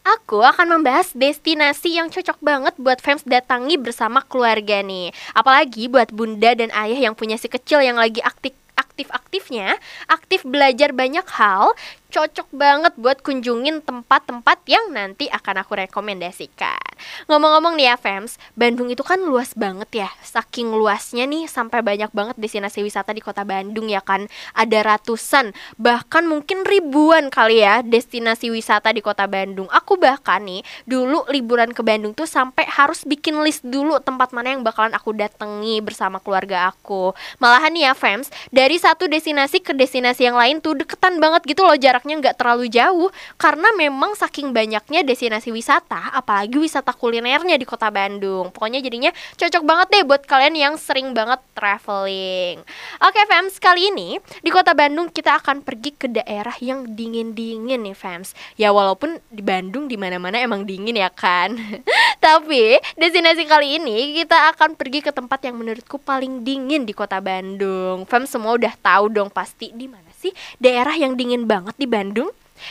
Aku 0.00 0.40
akan 0.40 0.80
membahas 0.80 1.12
destinasi 1.12 2.00
yang 2.00 2.08
cocok 2.08 2.40
banget 2.40 2.74
buat 2.80 3.04
fans 3.04 3.20
datangi 3.28 3.76
bersama 3.76 4.24
keluarga 4.24 4.80
nih. 4.80 5.12
Apalagi 5.36 5.92
buat 5.92 6.08
bunda 6.08 6.56
dan 6.56 6.72
ayah 6.72 7.10
yang 7.10 7.14
punya 7.14 7.36
si 7.36 7.52
kecil 7.52 7.84
yang 7.84 8.00
lagi 8.00 8.24
aktif 8.24 8.56
aktif-aktifnya, 8.80 9.76
aktif 10.12 10.44
belajar 10.44 10.92
banyak 10.92 11.24
hal, 11.36 11.72
cocok 12.10 12.50
banget 12.50 12.92
buat 12.98 13.22
kunjungin 13.22 13.80
tempat-tempat 13.86 14.58
yang 14.66 14.90
nanti 14.90 15.30
akan 15.30 15.62
aku 15.62 15.78
rekomendasikan. 15.78 16.82
Ngomong-ngomong 17.30 17.78
nih 17.78 17.94
ya 17.94 17.96
fans, 17.96 18.36
Bandung 18.58 18.90
itu 18.90 19.00
kan 19.06 19.22
luas 19.22 19.54
banget 19.54 20.04
ya. 20.04 20.10
Saking 20.20 20.74
luasnya 20.74 21.24
nih 21.24 21.46
sampai 21.46 21.80
banyak 21.80 22.10
banget 22.10 22.36
destinasi 22.36 22.82
wisata 22.82 23.14
di 23.14 23.22
kota 23.22 23.46
Bandung 23.46 23.88
ya 23.88 24.02
kan. 24.02 24.26
Ada 24.52 24.84
ratusan, 24.84 25.54
bahkan 25.78 26.26
mungkin 26.26 26.66
ribuan 26.66 27.30
kali 27.30 27.62
ya 27.62 27.80
destinasi 27.80 28.50
wisata 28.50 28.90
di 28.90 29.00
kota 29.00 29.30
Bandung. 29.30 29.70
Aku 29.70 29.96
bahkan 29.96 30.42
nih 30.42 30.66
dulu 30.84 31.24
liburan 31.30 31.70
ke 31.70 31.80
Bandung 31.86 32.12
tuh 32.12 32.26
sampai 32.26 32.66
harus 32.66 33.06
bikin 33.06 33.38
list 33.46 33.62
dulu 33.64 34.02
tempat 34.02 34.34
mana 34.34 34.52
yang 34.52 34.66
bakalan 34.66 34.92
aku 34.92 35.14
datangi 35.14 35.78
bersama 35.80 36.18
keluarga 36.18 36.68
aku. 36.74 37.14
Malahan 37.38 37.72
nih 37.72 37.86
ya 37.86 37.92
fans, 37.94 38.28
dari 38.50 38.76
satu 38.76 39.06
destinasi 39.06 39.62
ke 39.62 39.72
destinasi 39.72 40.26
yang 40.26 40.36
lain 40.36 40.58
tuh 40.58 40.76
deketan 40.76 41.22
banget 41.22 41.46
gitu 41.46 41.62
loh 41.62 41.78
jarak 41.78 41.99
jaraknya 42.00 42.16
nggak 42.24 42.36
terlalu 42.40 42.64
jauh 42.72 43.08
karena 43.36 43.68
memang 43.76 44.16
saking 44.16 44.56
banyaknya 44.56 45.04
destinasi 45.04 45.52
wisata 45.52 46.16
apalagi 46.16 46.56
wisata 46.56 46.96
kulinernya 46.96 47.60
di 47.60 47.68
kota 47.68 47.92
Bandung. 47.92 48.48
Pokoknya 48.48 48.80
jadinya 48.80 49.12
cocok 49.36 49.62
banget 49.68 49.86
deh 49.92 50.04
buat 50.08 50.24
kalian 50.24 50.56
yang 50.56 50.74
sering 50.80 51.12
banget 51.12 51.44
traveling. 51.52 52.64
Oke 53.04 53.20
fams 53.28 53.60
kali 53.60 53.92
ini 53.92 54.16
di 54.40 54.48
kota 54.48 54.72
Bandung 54.72 55.12
kita 55.12 55.36
akan 55.44 55.60
pergi 55.60 55.92
ke 55.92 56.08
daerah 56.08 56.56
yang 56.64 56.88
dingin-dingin 56.96 57.84
nih 57.84 57.92
fams 57.92 58.32
ya 58.56 58.72
walaupun 58.72 59.20
di 59.28 59.44
Bandung 59.44 59.84
di 59.84 60.00
mana-mana 60.00 60.40
emang 60.40 60.64
dingin 60.64 60.96
ya 60.96 61.12
kan? 61.12 61.52
Tapi 62.24 62.80
destinasi 62.96 63.44
kali 63.44 63.76
ini 63.76 64.16
kita 64.16 64.56
akan 64.56 64.72
pergi 64.72 65.04
ke 65.04 65.12
tempat 65.12 65.44
yang 65.44 65.60
menurutku 65.60 66.00
paling 66.00 66.40
dingin 66.48 66.88
di 66.88 66.96
kota 66.96 67.20
Bandung. 67.20 68.08
Fams 68.08 68.32
semua 68.32 68.56
udah 68.56 68.72
tahu 68.80 69.12
dong 69.12 69.28
pasti 69.28 69.68
di 69.76 69.84
mana 69.84 70.09
sih 70.20 70.36
daerah 70.60 70.92
yang 70.92 71.16
dingin 71.16 71.48
banget 71.48 71.72
di 71.80 71.88
Bandung? 71.88 72.28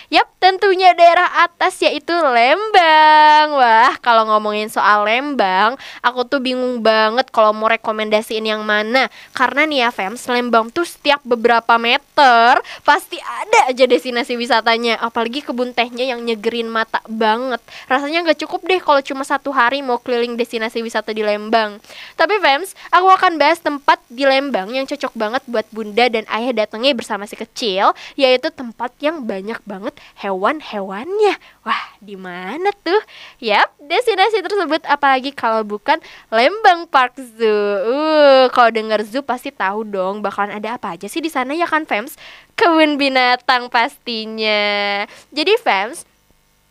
Yap, 0.10 0.26
tentunya 0.40 0.96
daerah 0.96 1.46
atas 1.46 1.82
yaitu 1.84 2.14
Lembang. 2.14 3.58
Wah, 3.58 3.94
kalau 4.00 4.26
ngomongin 4.30 4.72
soal 4.72 5.06
Lembang, 5.06 5.76
aku 6.00 6.24
tuh 6.26 6.40
bingung 6.40 6.80
banget 6.80 7.28
kalau 7.30 7.52
mau 7.52 7.68
rekomendasiin 7.68 8.46
yang 8.46 8.64
mana. 8.64 9.12
Karena 9.34 9.68
nih 9.68 9.86
ya, 9.86 9.90
fans, 9.90 10.26
Lembang 10.30 10.72
tuh 10.72 10.88
setiap 10.88 11.20
beberapa 11.26 11.76
meter 11.76 12.62
pasti 12.88 13.20
ada 13.20 13.70
aja 13.70 13.86
destinasi 13.86 14.40
wisatanya. 14.40 15.02
Apalagi 15.02 15.42
kebun 15.44 15.74
tehnya 15.74 16.08
yang 16.10 16.22
nyegerin 16.24 16.70
mata 16.70 17.02
banget. 17.10 17.60
Rasanya 17.90 18.26
nggak 18.26 18.40
cukup 18.46 18.66
deh 18.66 18.80
kalau 18.80 19.02
cuma 19.04 19.26
satu 19.26 19.50
hari 19.52 19.82
mau 19.82 20.00
keliling 20.00 20.38
destinasi 20.40 20.86
wisata 20.86 21.12
di 21.12 21.26
Lembang. 21.26 21.82
Tapi 22.16 22.38
fans, 22.40 22.78
aku 22.94 23.08
akan 23.10 23.42
bahas 23.42 23.60
tempat 23.60 23.98
di 24.08 24.24
Lembang 24.24 24.72
yang 24.72 24.88
cocok 24.88 25.14
banget 25.18 25.44
buat 25.50 25.66
bunda 25.74 26.06
dan 26.08 26.24
ayah 26.30 26.66
datangnya 26.66 26.94
bersama 26.96 27.26
si 27.26 27.36
kecil, 27.36 27.94
yaitu 28.14 28.50
tempat 28.54 28.94
yang 29.02 29.26
banyak 29.26 29.58
banget 29.66 29.79
hewan-hewannya. 30.20 31.40
Wah, 31.64 31.84
di 32.04 32.20
mana 32.20 32.72
tuh? 32.84 33.00
Yap, 33.40 33.72
destinasi 33.80 34.44
tersebut 34.44 34.84
apalagi 34.84 35.32
kalau 35.32 35.64
bukan 35.64 36.04
Lembang 36.28 36.88
Park 36.92 37.16
Zoo. 37.16 37.48
Uh, 37.88 38.46
kalau 38.52 38.70
denger 38.74 39.02
zoo 39.08 39.24
pasti 39.24 39.50
tahu 39.54 39.88
dong 39.88 40.20
bakalan 40.20 40.60
ada 40.60 40.76
apa 40.76 41.00
aja 41.00 41.08
sih 41.08 41.24
di 41.24 41.32
sana 41.32 41.56
ya 41.56 41.68
kan, 41.70 41.88
fans? 41.88 42.20
Kebun 42.60 43.00
binatang 43.00 43.72
pastinya. 43.72 45.04
Jadi 45.32 45.56
fans, 45.64 46.04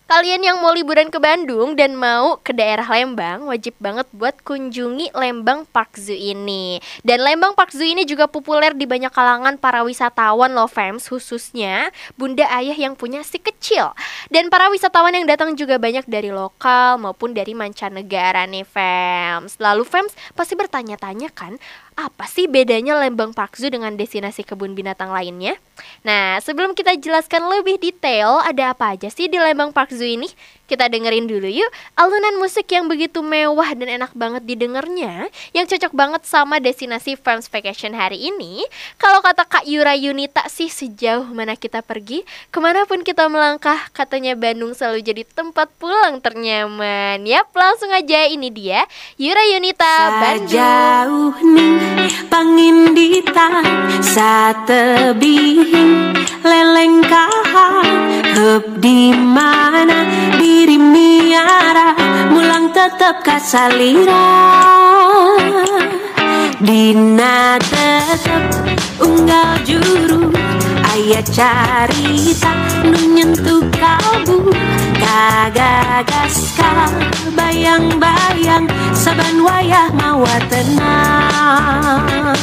Kalian 0.09 0.41
yang 0.41 0.65
mau 0.65 0.73
liburan 0.73 1.13
ke 1.13 1.21
Bandung 1.21 1.77
dan 1.77 1.93
mau 1.93 2.41
ke 2.41 2.57
daerah 2.57 2.89
Lembang, 2.89 3.45
wajib 3.45 3.77
banget 3.77 4.09
buat 4.17 4.41
kunjungi 4.41 5.13
Lembang 5.13 5.69
Park 5.69 6.01
Zoo 6.01 6.17
ini. 6.17 6.81
Dan 7.05 7.21
Lembang 7.21 7.53
Park 7.53 7.77
Zoo 7.77 7.85
ini 7.85 8.09
juga 8.09 8.25
populer 8.25 8.73
di 8.73 8.89
banyak 8.89 9.13
kalangan 9.13 9.61
para 9.61 9.85
wisatawan 9.85 10.57
loh 10.57 10.65
fans, 10.65 11.13
khususnya 11.13 11.93
bunda 12.17 12.49
ayah 12.57 12.73
yang 12.73 12.97
punya 12.97 13.21
si 13.21 13.37
kecil. 13.37 13.93
Dan 14.33 14.49
para 14.49 14.73
wisatawan 14.73 15.13
yang 15.13 15.29
datang 15.29 15.53
juga 15.53 15.77
banyak 15.77 16.09
dari 16.09 16.33
lokal 16.33 16.97
maupun 16.97 17.37
dari 17.37 17.53
mancanegara 17.53 18.49
nih 18.49 18.65
fans. 18.65 19.61
Lalu 19.61 19.85
fans 19.85 20.17
pasti 20.33 20.57
bertanya-tanya 20.57 21.29
kan, 21.37 21.61
apa 21.99 22.31
sih 22.31 22.47
bedanya 22.47 22.95
Lembang 22.95 23.35
Park 23.35 23.59
Zoo 23.59 23.75
dengan 23.75 23.99
destinasi 23.99 24.47
kebun 24.47 24.79
binatang 24.79 25.11
lainnya? 25.11 25.59
Nah, 26.07 26.39
sebelum 26.39 26.79
kita 26.79 26.95
jelaskan 26.95 27.51
lebih 27.51 27.83
detail 27.83 28.39
ada 28.47 28.71
apa 28.71 28.95
aja 28.95 29.11
sih 29.11 29.27
di 29.27 29.35
Lembang 29.35 29.75
Park 29.75 29.91
Zoo 29.91 30.07
ini, 30.07 30.31
kita 30.69 30.93
dengerin 30.93 31.25
dulu 31.25 31.49
yuk 31.49 31.73
alunan 31.97 32.37
musik 32.37 32.69
yang 32.69 32.87
begitu 32.87 33.25
mewah 33.25 33.73
dan 33.73 33.89
enak 33.89 34.13
banget 34.13 34.45
didengarnya 34.45 35.33
yang 35.57 35.65
cocok 35.65 35.93
banget 35.97 36.23
sama 36.29 36.61
destinasi 36.61 37.17
Farms 37.17 37.49
Vacation 37.49 37.97
hari 37.97 38.29
ini. 38.29 38.63
Kalau 39.01 39.25
kata 39.25 39.49
Kak 39.49 39.65
Yura 39.65 39.97
Yunita 39.97 40.45
sih 40.53 40.69
sejauh 40.69 41.25
mana 41.33 41.57
kita 41.57 41.81
pergi, 41.81 42.23
ke 42.53 42.59
mana 42.61 42.85
pun 42.85 43.01
kita 43.01 43.27
melangkah, 43.33 43.89
katanya 43.97 44.37
Bandung 44.37 44.77
selalu 44.77 45.01
jadi 45.01 45.23
tempat 45.25 45.73
pulang 45.81 46.21
ternyaman. 46.21 47.25
Yap, 47.25 47.49
langsung 47.57 47.89
aja 47.91 48.29
ini 48.29 48.53
dia 48.53 48.85
Yura 49.17 49.43
Yunita 49.57 50.21
Bandung. 50.21 51.33
Nih 51.49 52.17
pangindita 52.29 53.65
satebing 54.05 55.65
leleng 56.45 57.03
kahar 57.09 57.87
di 58.79 59.11
mana 59.17 60.28
tetep 62.89 63.21
kasalira 63.21 64.33
Dina 66.59 67.61
tetep 67.61 68.49
unggal 68.97 69.61
juru. 69.63 70.33
Ayah 70.89 71.23
carita 71.29 72.51
nu 72.83 72.99
nyentuh 73.15 73.63
kalbu. 73.77 74.51
Kagagas 74.97 76.57
ka 76.57 76.89
bayang-bayang. 77.37 78.67
Saban 78.97 79.39
wayah 79.45 79.93
mawa 79.95 80.41
tenang 80.49 82.35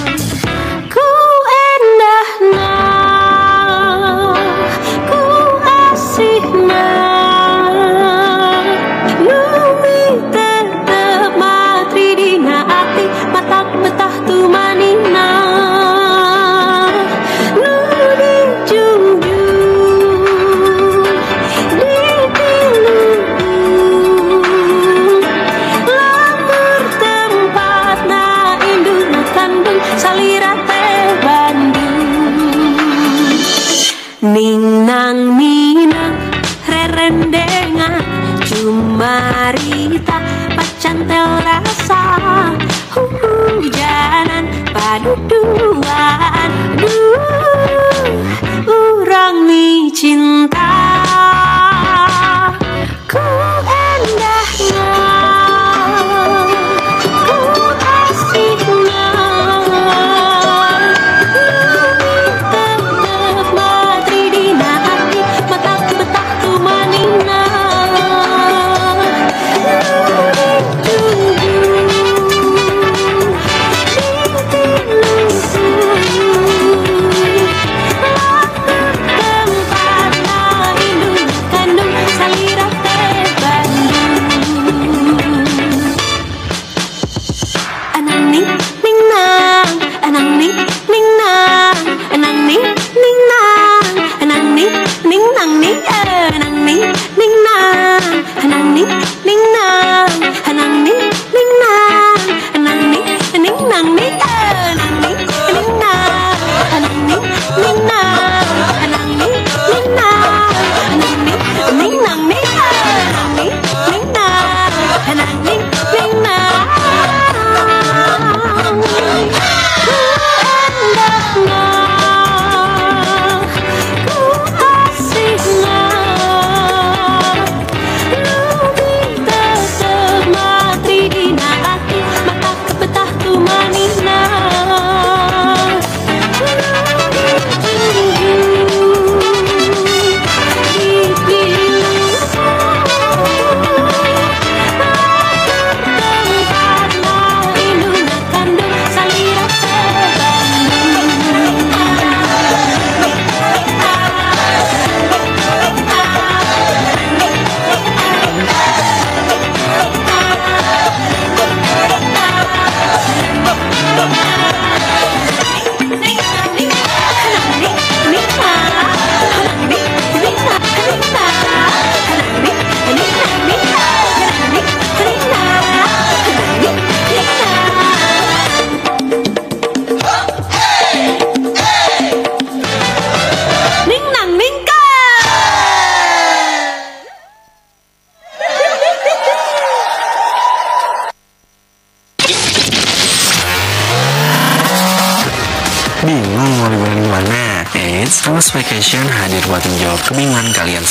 Ning 34.26 34.90
nang 34.90 35.38
minang 35.38 36.18
rerendengan 36.66 38.02
Cumarita 38.42 40.18
pacantel 40.58 41.30
rasa. 41.46 42.02
Hujanan 42.90 44.50
paduduan 44.74 46.50
Duh, 46.82 47.05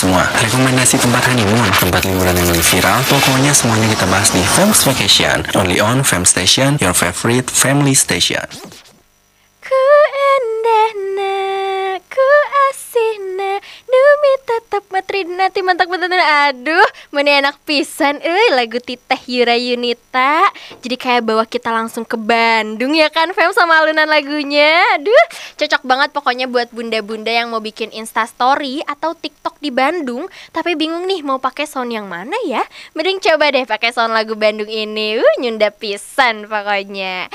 semua. 0.05 0.29
Rekomendasi 0.37 1.01
tempat 1.01 1.25
honeymoon, 1.33 1.69
tempat 1.81 2.05
liburan 2.05 2.37
yang 2.37 2.49
lebih 2.53 2.67
viral, 2.77 3.01
pokoknya 3.09 3.57
semuanya 3.57 3.88
kita 3.88 4.05
bahas 4.12 4.29
di 4.37 4.45
Famous 4.53 4.85
Vacation. 4.85 5.49
Only 5.57 5.81
on 5.81 6.05
Fam 6.05 6.29
Station, 6.29 6.77
your 6.85 6.93
favorite 6.93 7.49
family 7.49 7.97
station. 7.97 8.45
Nanti 15.22 15.62
mantap 15.62 15.87
betul 15.87 16.11
Aduh, 16.18 16.88
mana 17.14 17.38
enak 17.38 17.62
pisan. 17.62 18.18
Eh, 18.18 18.50
lagu 18.50 18.83
Titeh 18.83 19.22
Yura 19.31 19.55
Yunita. 19.55 20.50
Jadi 20.83 20.96
kayak 20.98 21.22
bawa 21.22 21.46
kita 21.46 21.70
langsung 21.70 22.03
ke 22.03 22.18
Bandung 22.18 22.90
ya 22.98 23.07
kan 23.14 23.31
Fem 23.31 23.55
sama 23.55 23.79
alunan 23.79 24.11
lagunya. 24.11 24.83
Aduh, 24.98 25.24
cocok 25.55 25.83
banget 25.87 26.11
pokoknya 26.11 26.50
buat 26.50 26.74
bunda-bunda 26.74 27.31
yang 27.31 27.55
mau 27.55 27.62
bikin 27.62 27.94
instastory 27.94 28.83
Atau 28.90 29.14
TikTok 29.14 29.62
di 29.62 29.70
Bandung. 29.70 30.27
Tapi 30.50 30.74
bingung 30.74 31.07
nih 31.07 31.22
mau 31.22 31.38
pakai 31.38 31.70
sound 31.70 31.94
yang 31.94 32.11
mana 32.11 32.35
ya? 32.42 32.66
Mending 32.98 33.22
coba 33.22 33.55
deh 33.55 33.62
pakai 33.62 33.94
sound 33.94 34.11
lagu 34.11 34.35
Bandung 34.35 34.66
ini. 34.66 35.22
Uh, 35.22 35.35
nyunda 35.38 35.70
pisan 35.70 36.50
pokoknya. 36.50 37.31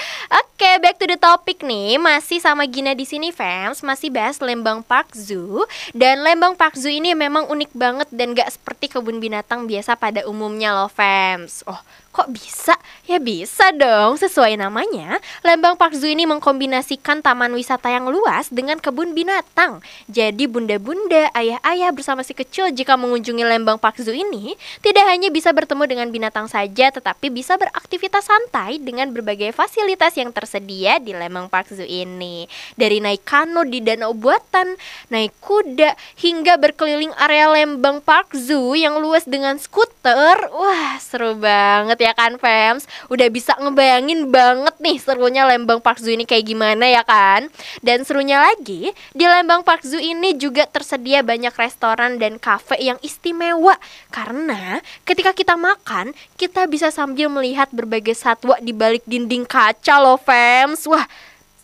Oke, 0.59 0.75
back 0.83 0.99
to 0.99 1.07
the 1.07 1.15
topic 1.15 1.63
nih. 1.63 1.95
Masih 1.95 2.43
sama 2.43 2.67
Gina 2.67 2.91
di 2.91 3.07
sini, 3.07 3.31
fans. 3.31 3.79
Masih 3.79 4.11
bahas 4.11 4.43
Lembang 4.43 4.83
Park 4.83 5.15
Zoo. 5.15 5.63
Dan 5.95 6.19
Lembang 6.19 6.59
Park 6.59 6.75
Zoo 6.75 6.91
ini 6.91 7.15
memang 7.15 7.47
unik 7.47 7.68
banget 7.73 8.10
dan 8.13 8.34
gak 8.34 8.49
seperti 8.53 8.91
kebun 8.91 9.21
binatang 9.21 9.65
biasa 9.69 9.95
pada 9.95 10.25
umumnya 10.25 10.73
loh, 10.73 10.89
fans. 10.91 11.65
Oh, 11.69 11.79
kok 12.10 12.28
bisa? 12.34 12.76
Ya 13.06 13.17
bisa 13.17 13.74
dong, 13.74 14.17
sesuai 14.17 14.58
namanya. 14.58 15.17
Lembang 15.41 15.78
Park 15.78 15.98
Zoo 15.98 16.10
ini 16.10 16.26
mengkombinasikan 16.26 17.22
taman 17.22 17.54
wisata 17.54 17.89
yang 17.89 18.10
luas 18.10 18.50
dengan 18.50 18.78
kebun 18.78 19.13
binatang. 19.13 19.82
Jadi 20.10 20.45
bunda-bunda, 20.45 21.30
ayah-ayah 21.34 21.89
bersama 21.93 22.22
si 22.26 22.34
kecil 22.34 22.74
jika 22.74 22.98
mengunjungi 22.98 23.45
Lembang 23.45 23.78
Park 23.78 24.02
Zoo 24.02 24.13
ini, 24.13 24.58
tidak 24.82 25.06
hanya 25.10 25.30
bisa 25.30 25.54
bertemu 25.54 25.84
dengan 25.86 26.08
binatang 26.10 26.50
saja, 26.50 26.89
tetapi 26.89 27.30
bisa 27.30 27.58
beraktivitas 27.58 28.26
santai 28.26 28.82
dengan 28.82 29.10
berbagai 29.13 29.54
fasilitas 29.54 30.17
yang 30.17 30.34
tersedia 30.34 30.98
di 30.98 31.13
Lembang 31.13 31.50
Park 31.50 31.74
Zoo 31.74 31.86
ini. 31.86 32.50
Dari 32.78 33.02
naik 33.02 33.26
kano 33.26 33.65
di 33.65 33.82
danau 33.86 34.13
buatan, 34.17 34.78
naik 35.13 35.34
kuda, 35.41 35.93
hingga 36.22 36.58
berkeliling 36.58 37.13
area 37.17 37.50
Lembang 37.50 38.02
Park 38.02 38.34
Zoo 38.34 38.74
yang 38.74 38.98
luas 39.02 39.26
dengan 39.26 39.58
skuter. 39.58 40.50
Wah, 40.54 40.98
seru 41.02 41.38
banget 41.38 41.98
ya 41.99 42.15
kan, 42.15 42.39
fans? 42.39 42.88
Udah 43.12 43.27
bisa 43.27 43.53
ngebayangin 43.59 44.31
banget 44.31 44.75
nih 44.79 44.97
serunya 44.97 45.43
Lembang 45.43 45.83
Park 45.83 45.99
Zoo 45.99 46.15
ini 46.15 46.23
kayak 46.23 46.47
gimana 46.47 46.88
ya 46.88 47.03
kan? 47.03 47.51
Dan 47.83 48.07
serunya 48.07 48.39
lagi, 48.39 48.95
di 49.12 49.25
Lembang 49.27 49.67
Park 49.67 49.83
Zoo 49.83 49.99
ini 49.99 50.39
juga 50.39 50.63
tersedia 50.65 51.19
banyak 51.21 51.51
restoran 51.53 52.15
dan 52.17 52.39
kafe 52.39 52.79
yang 52.79 52.97
istimewa 53.03 53.75
karena 54.09 54.79
ketika 55.03 55.35
kita 55.35 55.59
makan, 55.59 56.15
kita 56.39 56.65
bisa 56.65 56.89
sambil 56.89 57.27
melihat 57.27 57.69
berbagai 57.69 58.15
satwa 58.17 58.57
di 58.63 58.71
balik 58.71 59.03
dinding 59.05 59.45
kaca 59.45 60.01
loh, 60.01 60.17
fans. 60.17 60.88
Wah, 60.88 61.05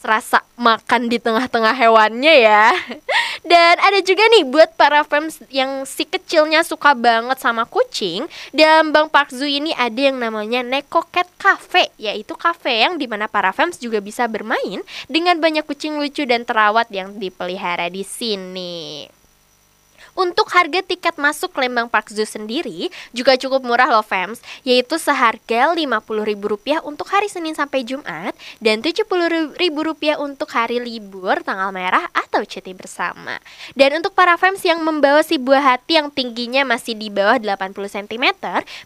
serasa 0.05 0.45
makan 0.53 1.09
di 1.09 1.17
tengah-tengah 1.17 1.73
hewannya 1.73 2.45
ya. 2.45 2.69
Dan 3.49 3.81
ada 3.81 3.97
juga 4.05 4.21
nih 4.37 4.45
buat 4.45 4.77
para 4.77 5.01
fans 5.01 5.41
yang 5.49 5.81
si 5.89 6.05
kecilnya 6.05 6.61
suka 6.61 6.93
banget 6.93 7.41
sama 7.41 7.65
kucing, 7.65 8.29
di 8.53 8.61
Lambang 8.61 9.09
Park 9.09 9.33
Zoo 9.33 9.49
ini 9.49 9.73
ada 9.73 9.97
yang 9.97 10.21
namanya 10.21 10.61
Neko 10.61 11.01
Cat 11.09 11.25
Cafe, 11.41 11.89
yaitu 11.97 12.37
cafe 12.37 12.85
yang 12.85 13.01
di 13.01 13.09
mana 13.09 13.25
para 13.25 13.49
fans 13.49 13.81
juga 13.81 13.97
bisa 13.97 14.29
bermain 14.29 14.85
dengan 15.09 15.41
banyak 15.41 15.65
kucing 15.65 15.97
lucu 15.97 16.29
dan 16.29 16.45
terawat 16.45 16.85
yang 16.93 17.17
dipelihara 17.17 17.89
di 17.89 18.05
sini. 18.05 19.09
Untuk 20.15 20.47
harga 20.55 20.79
tiket 20.79 21.19
masuk 21.19 21.51
Lembang 21.59 21.91
Park 21.91 22.07
Zoo 22.07 22.23
sendiri 22.23 22.87
juga 23.11 23.35
cukup 23.35 23.67
murah 23.67 23.91
loh 23.91 23.99
fams, 23.99 24.39
yaitu 24.63 24.95
seharga 24.95 25.75
Rp50.000 25.75 26.79
untuk 26.87 27.11
hari 27.11 27.27
Senin 27.27 27.51
sampai 27.51 27.83
Jumat 27.83 28.31
dan 28.63 28.79
Rp70.000 28.79 30.15
untuk 30.23 30.47
hari 30.55 30.79
libur, 30.79 31.43
tanggal 31.43 31.75
merah 31.75 32.07
atau 32.15 32.47
cuti 32.47 32.71
bersama. 32.71 33.43
Dan 33.75 33.99
untuk 33.99 34.15
para 34.15 34.39
fans 34.39 34.63
yang 34.63 34.79
membawa 34.79 35.19
si 35.19 35.35
buah 35.35 35.75
hati 35.75 35.99
yang 35.99 36.07
tingginya 36.07 36.63
masih 36.63 36.95
di 36.95 37.11
bawah 37.11 37.35
80 37.35 37.75
cm 37.75 38.25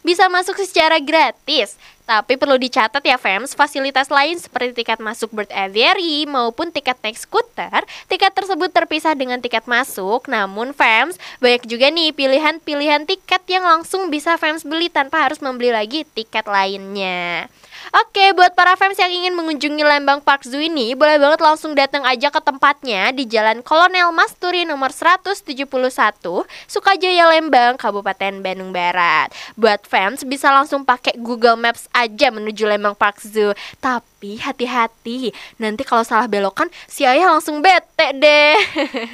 bisa 0.02 0.26
masuk 0.26 0.58
secara 0.58 0.98
gratis. 0.98 1.78
Tapi 2.10 2.34
perlu 2.34 2.58
dicatat 2.58 3.06
ya 3.06 3.14
fans, 3.14 3.54
fasilitas 3.54 4.10
lain 4.10 4.34
seperti 4.34 4.82
tiket 4.82 4.98
masuk 4.98 5.30
Bird 5.30 5.46
Aviary 5.54 6.26
maupun 6.26 6.74
tiket 6.74 6.98
naik 7.06 7.14
skuter, 7.14 7.86
tiket 8.10 8.34
tersebut 8.34 8.66
terpisah 8.74 9.14
dengan 9.14 9.38
tiket 9.38 9.70
masuk. 9.70 10.26
Namun 10.26 10.74
fans, 10.74 11.22
banyak 11.38 11.70
juga 11.70 11.86
nih 11.86 12.10
pilihan-pilihan 12.10 13.06
tiket 13.06 13.46
yang 13.46 13.62
langsung 13.62 14.10
bisa 14.10 14.34
fans 14.42 14.66
beli 14.66 14.90
tanpa 14.90 15.22
harus 15.22 15.38
membeli 15.38 15.70
lagi 15.70 16.02
tiket 16.02 16.50
lainnya. 16.50 17.46
Oke, 17.88 18.36
buat 18.36 18.52
para 18.52 18.76
fans 18.76 19.00
yang 19.00 19.08
ingin 19.08 19.32
mengunjungi 19.32 19.80
Lembang 19.80 20.20
Park 20.20 20.44
Zoo 20.44 20.60
ini, 20.60 20.92
boleh 20.92 21.16
banget 21.16 21.40
langsung 21.40 21.72
datang 21.72 22.04
aja 22.04 22.28
ke 22.28 22.40
tempatnya 22.44 23.08
di 23.16 23.24
Jalan 23.24 23.64
Kolonel 23.64 24.12
Masturi 24.12 24.68
nomor 24.68 24.92
171, 24.92 25.64
Sukajaya 26.68 27.24
Lembang, 27.32 27.80
Kabupaten 27.80 28.44
Bandung 28.44 28.70
Barat. 28.70 29.32
Buat 29.56 29.88
fans 29.88 30.22
bisa 30.28 30.52
langsung 30.52 30.84
pakai 30.84 31.16
Google 31.16 31.56
Maps 31.56 31.88
aja 31.96 32.28
menuju 32.28 32.68
Lembang 32.68 32.94
Park 32.94 33.24
Zoo. 33.24 33.56
Tapi 33.80 34.09
hati-hati, 34.20 35.32
nanti 35.56 35.82
kalau 35.82 36.04
salah 36.04 36.28
belokan 36.28 36.68
si 36.84 37.08
ayah 37.08 37.32
langsung 37.32 37.64
bete 37.64 38.12
deh. 38.20 38.56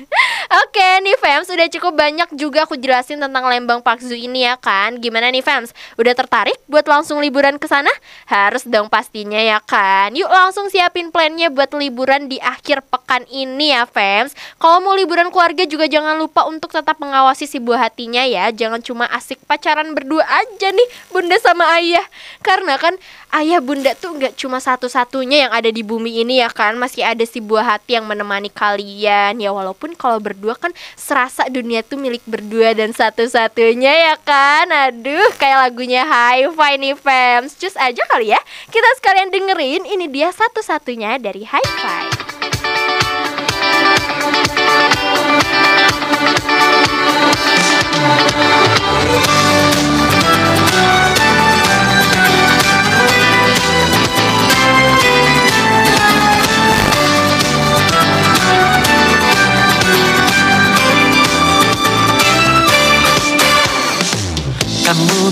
Oke 0.67 0.89
nih 1.03 1.19
fans, 1.19 1.51
udah 1.51 1.67
cukup 1.71 1.95
banyak 1.95 2.29
juga 2.35 2.67
aku 2.67 2.79
jelasin 2.79 3.23
tentang 3.23 3.47
Lembang 3.47 3.83
Park 3.83 4.03
Zoo 4.03 4.19
ini 4.19 4.47
ya 4.47 4.59
kan. 4.59 4.99
Gimana 4.99 5.31
nih 5.31 5.43
fans? 5.43 5.71
Udah 5.99 6.15
tertarik 6.15 6.59
buat 6.67 6.87
langsung 6.87 7.23
liburan 7.23 7.59
ke 7.59 7.67
sana? 7.71 7.91
Harus 8.27 8.67
dong 8.67 8.91
pastinya 8.91 9.39
ya 9.39 9.63
kan. 9.63 10.15
Yuk 10.15 10.31
langsung 10.31 10.71
siapin 10.71 11.15
plannya 11.15 11.51
buat 11.51 11.71
liburan 11.75 12.27
di 12.27 12.43
akhir 12.43 12.83
pekan 12.91 13.27
ini 13.31 13.75
ya 13.75 13.87
fans. 13.87 14.35
Kalau 14.59 14.83
mau 14.83 14.95
liburan 14.95 15.31
keluarga 15.31 15.67
juga 15.67 15.87
jangan 15.91 16.19
lupa 16.19 16.47
untuk 16.47 16.71
tetap 16.75 16.99
mengawasi 16.99 17.47
si 17.47 17.59
buah 17.63 17.91
hatinya 17.91 18.23
ya. 18.27 18.51
Jangan 18.55 18.83
cuma 18.83 19.07
asik 19.11 19.43
pacaran 19.47 19.95
berdua 19.95 20.27
aja 20.27 20.69
nih 20.71 20.89
bunda 21.11 21.39
sama 21.43 21.67
ayah. 21.79 22.07
Karena 22.43 22.79
kan 22.79 22.95
ayah 23.35 23.59
bunda 23.59 23.93
tuh 23.99 24.15
nggak 24.15 24.39
cuma 24.39 24.63
satu-satunya 24.63 25.49
yang 25.49 25.53
ada 25.53 25.71
di 25.73 25.83
bumi 25.83 26.23
ini 26.23 26.39
ya 26.43 26.51
kan. 26.51 26.79
Masih 26.79 27.03
ada 27.03 27.25
si 27.27 27.43
buah 27.43 27.77
hati 27.77 27.99
yang 27.99 28.07
menemani 28.07 28.53
kalian. 28.53 29.39
Ya 29.41 29.51
walaupun 29.51 29.95
kalau 29.99 30.23
berdua 30.23 30.55
kan 30.55 30.71
serasa 30.95 31.49
dunia 31.51 31.83
tuh 31.83 31.99
milik 31.99 32.23
berdua 32.27 32.73
dan 32.73 32.95
satu-satunya 32.95 34.13
ya 34.13 34.15
kan. 34.23 34.71
Aduh 34.71 35.31
kayak 35.37 35.71
lagunya 35.71 36.07
Hi-Fi 36.07 36.73
nih 36.79 36.95
fans. 36.95 37.59
Cus 37.59 37.75
aja 37.75 38.03
kali 38.07 38.31
ya. 38.33 38.41
Kita 38.71 38.89
sekalian 39.03 39.33
dengerin 39.35 39.83
ini 39.85 40.07
dia 40.07 40.31
satu-satunya 40.31 41.19
dari 41.19 41.43
Hi-Fi. 41.43 42.05
Kamu 47.97 48.86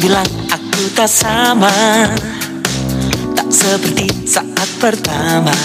bilang 0.04 0.28
aku 0.52 0.92
tak 0.92 1.08
sama. 1.08 1.72
Tak 3.32 3.48
seperti 3.48 4.04
saat 4.28 4.68
pertama. 4.76 5.56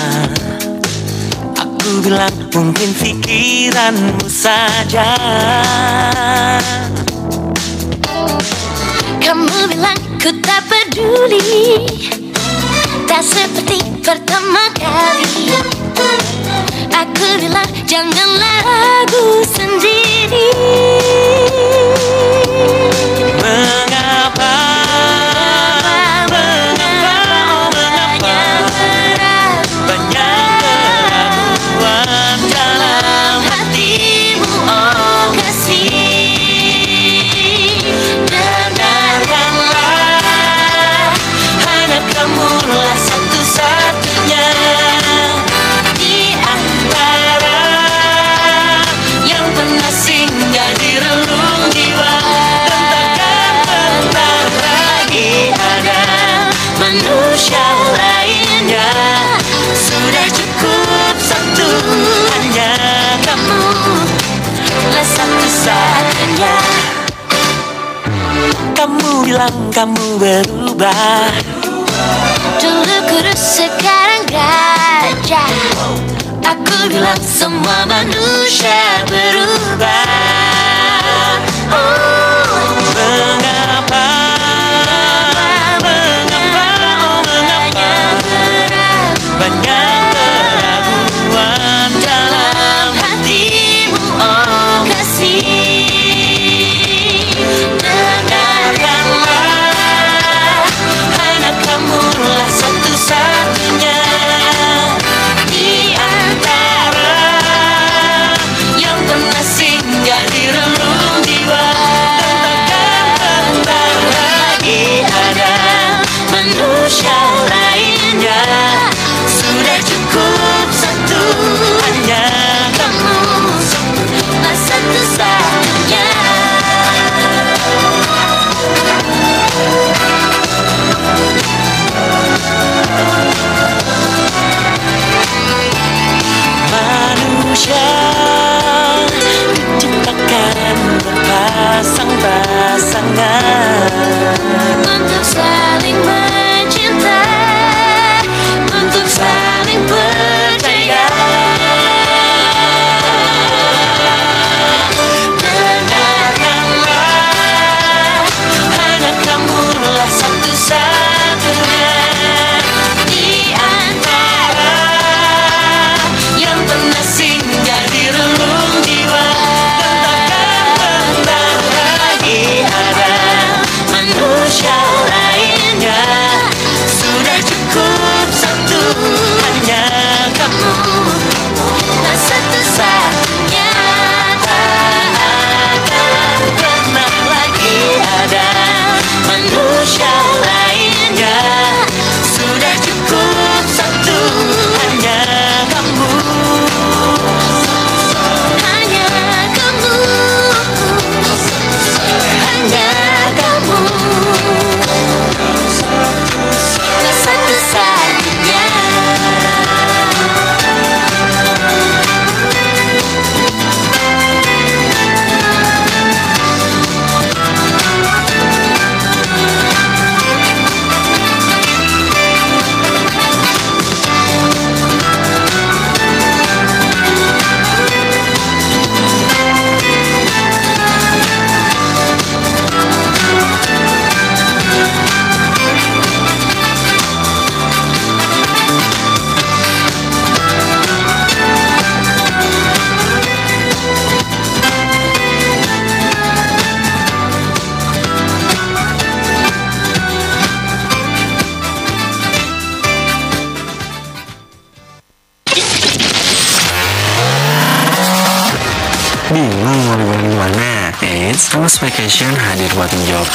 Aku 1.60 2.00
bilang 2.00 2.32
mungkin 2.56 2.96
pikiranmu 2.96 4.24
saja. 4.32 5.12
Kamu 9.20 9.76
bilang 9.76 10.00
ku 10.24 10.32
tak 10.40 10.64
peduli. 10.72 11.84
Tak 13.12 13.20
seperti 13.20 13.84
pertama 14.00 14.72
kali. 14.80 15.52
Aku 16.96 17.28
bilang 17.44 17.68
janganlah 17.84 18.60
ragu 18.64 19.44
sendiri 19.52 20.48
bilang 69.30 69.70
kamu 69.70 70.18
berubah. 70.18 71.30
Dulu 72.58 72.98
kurus 73.14 73.62
sekarang 73.62 74.26
gajah. 74.26 75.54
Aku 76.42 76.90
bilang 76.90 77.22
semua 77.22 77.86
manusia 77.86 79.06
berubah. 79.06 80.10
Oh, 81.70 82.74
mengapa 82.74 82.98
Mengapa, 82.98 84.19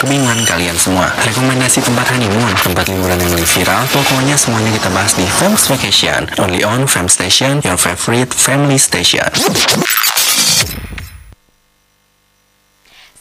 kebingungan 0.05 0.45
kalian 0.45 0.77
semua. 0.77 1.09
Rekomendasi 1.25 1.81
tempat 1.81 2.13
honeymoon, 2.13 2.53
tempat 2.61 2.85
liburan 2.93 3.17
yang 3.17 3.33
lebih 3.33 3.49
viral, 3.57 3.89
pokoknya 3.89 4.37
semuanya 4.37 4.71
kita 4.77 4.93
bahas 4.93 5.17
di 5.17 5.25
Famous 5.25 5.65
Vacation. 5.65 6.29
Only 6.37 6.61
on 6.61 6.85
Fam 6.85 7.09
Station, 7.09 7.65
your 7.65 7.81
favorite 7.81 8.37
family 8.37 8.77
station. 8.77 9.25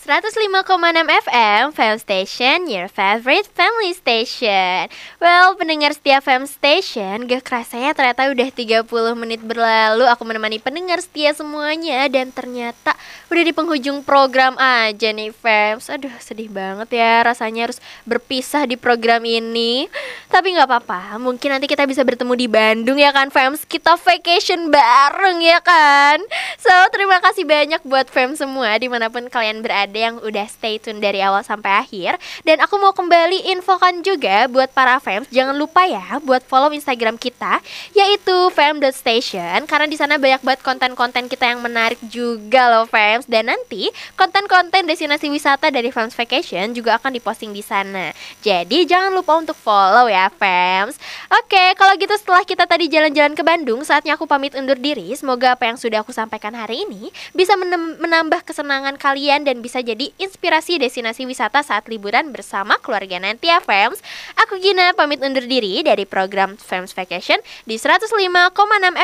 105,6 0.04 0.68
FM, 1.08 1.72
Fam 1.72 1.96
Station, 1.96 2.68
your 2.68 2.92
favorite 2.92 3.48
family 3.56 3.96
station. 3.96 4.92
Well, 5.16 5.56
pendengar 5.56 5.96
setia 5.96 6.20
Fam 6.20 6.44
Station, 6.44 7.24
gak 7.24 7.48
kerasa 7.48 7.80
ya 7.80 7.96
ternyata 7.96 8.28
udah 8.28 8.50
30 8.52 8.84
menit 9.16 9.40
berlalu 9.40 10.04
aku 10.04 10.28
menemani 10.28 10.60
pendengar 10.60 11.00
setia 11.00 11.32
semuanya 11.32 12.04
dan 12.12 12.36
ternyata 12.36 13.00
udah 13.32 13.44
di 13.48 13.56
penghujung 13.56 14.04
program 14.04 14.60
aja 14.60 15.08
nih 15.16 15.32
Fams. 15.32 15.88
Aduh, 15.88 16.12
sedih 16.20 16.52
banget 16.52 17.00
ya 17.00 17.24
rasanya 17.24 17.72
harus 17.72 17.80
berpisah 18.04 18.68
di 18.68 18.76
program 18.76 19.24
ini. 19.24 19.88
Tapi 20.28 20.52
nggak 20.52 20.68
apa-apa, 20.68 21.16
mungkin 21.16 21.56
nanti 21.56 21.72
kita 21.72 21.88
bisa 21.88 22.04
bertemu 22.04 22.36
di 22.36 22.52
Bandung 22.52 23.00
ya 23.00 23.16
kan 23.16 23.32
Fams. 23.32 23.64
Kita 23.64 23.96
vacation 23.96 24.68
bareng 24.68 25.40
ya 25.40 25.64
kan. 25.64 26.20
So, 26.60 26.76
terima 26.92 27.24
kasih 27.24 27.48
banyak 27.48 27.88
buat 27.88 28.12
Fams 28.12 28.44
semua 28.44 28.76
di 28.76 28.92
mana 28.92 29.08
pun 29.08 29.32
kalian 29.32 29.64
berada 29.64 29.93
yang 30.00 30.16
udah 30.24 30.48
stay 30.50 30.82
tune 30.82 30.98
dari 30.98 31.22
awal 31.22 31.46
sampai 31.46 31.86
akhir. 31.86 32.18
Dan 32.42 32.64
aku 32.64 32.80
mau 32.82 32.96
kembali 32.96 33.54
infokan 33.54 34.02
juga 34.02 34.50
buat 34.50 34.72
para 34.74 34.98
fans 34.98 35.30
Jangan 35.30 35.54
lupa 35.54 35.86
ya 35.86 36.18
buat 36.24 36.42
follow 36.48 36.74
Instagram 36.74 37.20
kita 37.22 37.62
Yaitu 37.94 38.50
fam.station 38.56 39.70
Karena 39.70 39.86
di 39.86 39.98
sana 40.00 40.18
banyak 40.18 40.42
banget 40.42 40.62
konten-konten 40.66 41.30
kita 41.30 41.54
yang 41.54 41.62
menarik 41.62 42.00
juga 42.08 42.72
loh 42.74 42.88
fans. 42.90 43.28
Dan 43.30 43.52
nanti 43.52 43.92
konten-konten 44.18 44.90
destinasi 44.90 45.30
wisata 45.30 45.70
dari 45.70 45.94
Fams 45.94 46.18
Vacation 46.18 46.74
juga 46.74 46.98
akan 46.98 47.14
diposting 47.14 47.52
di 47.54 47.62
sana. 47.62 48.10
Jadi 48.42 48.88
jangan 48.88 49.14
lupa 49.14 49.38
untuk 49.38 49.58
follow 49.58 50.10
ya 50.10 50.32
fans. 50.34 50.98
Oke 51.30 51.76
kalau 51.78 51.94
gitu 52.00 52.16
setelah 52.18 52.42
kita 52.48 52.66
tadi 52.66 52.88
jalan-jalan 52.90 53.36
ke 53.38 53.44
Bandung 53.44 53.86
Saatnya 53.86 54.16
aku 54.16 54.26
pamit 54.26 54.56
undur 54.56 54.80
diri. 54.80 55.12
Semoga 55.14 55.54
apa 55.54 55.68
yang 55.70 55.78
sudah 55.78 56.02
aku 56.02 56.16
sampaikan 56.16 56.56
hari 56.56 56.88
ini 56.88 57.12
Bisa 57.36 57.54
menambah 58.00 58.48
kesenangan 58.48 58.96
kalian 58.96 59.44
dan 59.44 59.60
bisa 59.60 59.83
jadi 59.84 60.10
inspirasi 60.18 60.80
destinasi 60.80 61.28
wisata 61.28 61.60
saat 61.62 61.86
liburan 61.92 62.32
bersama 62.32 62.80
keluarga 62.80 63.20
nanti 63.20 63.52
ya 63.52 63.60
fams 63.60 64.00
Aku 64.48 64.58
Gina 64.58 64.96
pamit 64.96 65.20
undur 65.20 65.44
diri 65.44 65.84
dari 65.84 66.08
program 66.08 66.56
Fams 66.56 66.96
Vacation 66.96 67.38
di 67.68 67.76
105,6 67.76 68.16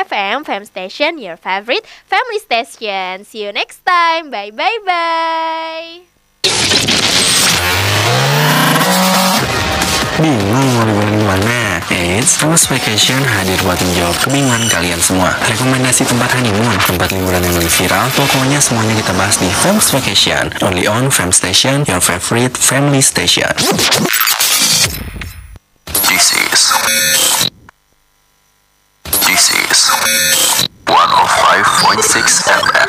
FM 0.08 0.36
Fam 0.48 0.62
Station, 0.64 1.20
your 1.20 1.36
favorite 1.36 1.84
family 2.08 2.40
station. 2.40 3.24
See 3.28 3.44
you 3.44 3.52
next 3.52 3.84
time, 3.84 4.32
bye 4.32 4.50
bye 4.50 4.80
bye 4.82 6.08
Bingung 10.20 10.52
mau 10.52 10.84
liburan 10.84 11.16
di 11.16 11.24
mana? 11.24 11.80
Eits, 11.88 12.36
Famous 12.36 12.68
Vacation 12.68 13.24
hadir 13.24 13.56
buat 13.64 13.80
menjawab 13.80 14.12
kebingungan 14.20 14.68
kalian 14.68 15.00
semua. 15.00 15.32
Rekomendasi 15.48 16.04
tempat 16.04 16.36
honeymoon, 16.36 16.76
tempat 16.84 17.08
liburan 17.16 17.40
yang 17.40 17.56
lagi 17.56 17.72
viral, 17.80 18.04
pokoknya 18.12 18.60
semuanya 18.60 19.00
kita 19.00 19.16
bahas 19.16 19.40
di 19.40 19.48
Famous 19.48 19.88
Vacation. 19.88 20.52
Only 20.60 20.84
on 20.84 21.08
Fam 21.08 21.32
Station, 21.32 21.88
your 21.88 22.04
favorite 22.04 22.52
family 22.52 23.00
station. 23.00 23.48
This 26.04 26.36
is 26.36 26.60
This 29.24 29.44
is 29.56 29.78
105.6 30.84 32.44
FM. 32.44 32.79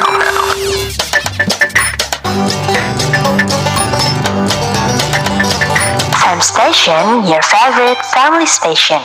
Station, 6.61 7.25
your 7.25 7.41
favorite 7.41 8.05
family 8.13 8.45
station. 8.45 9.01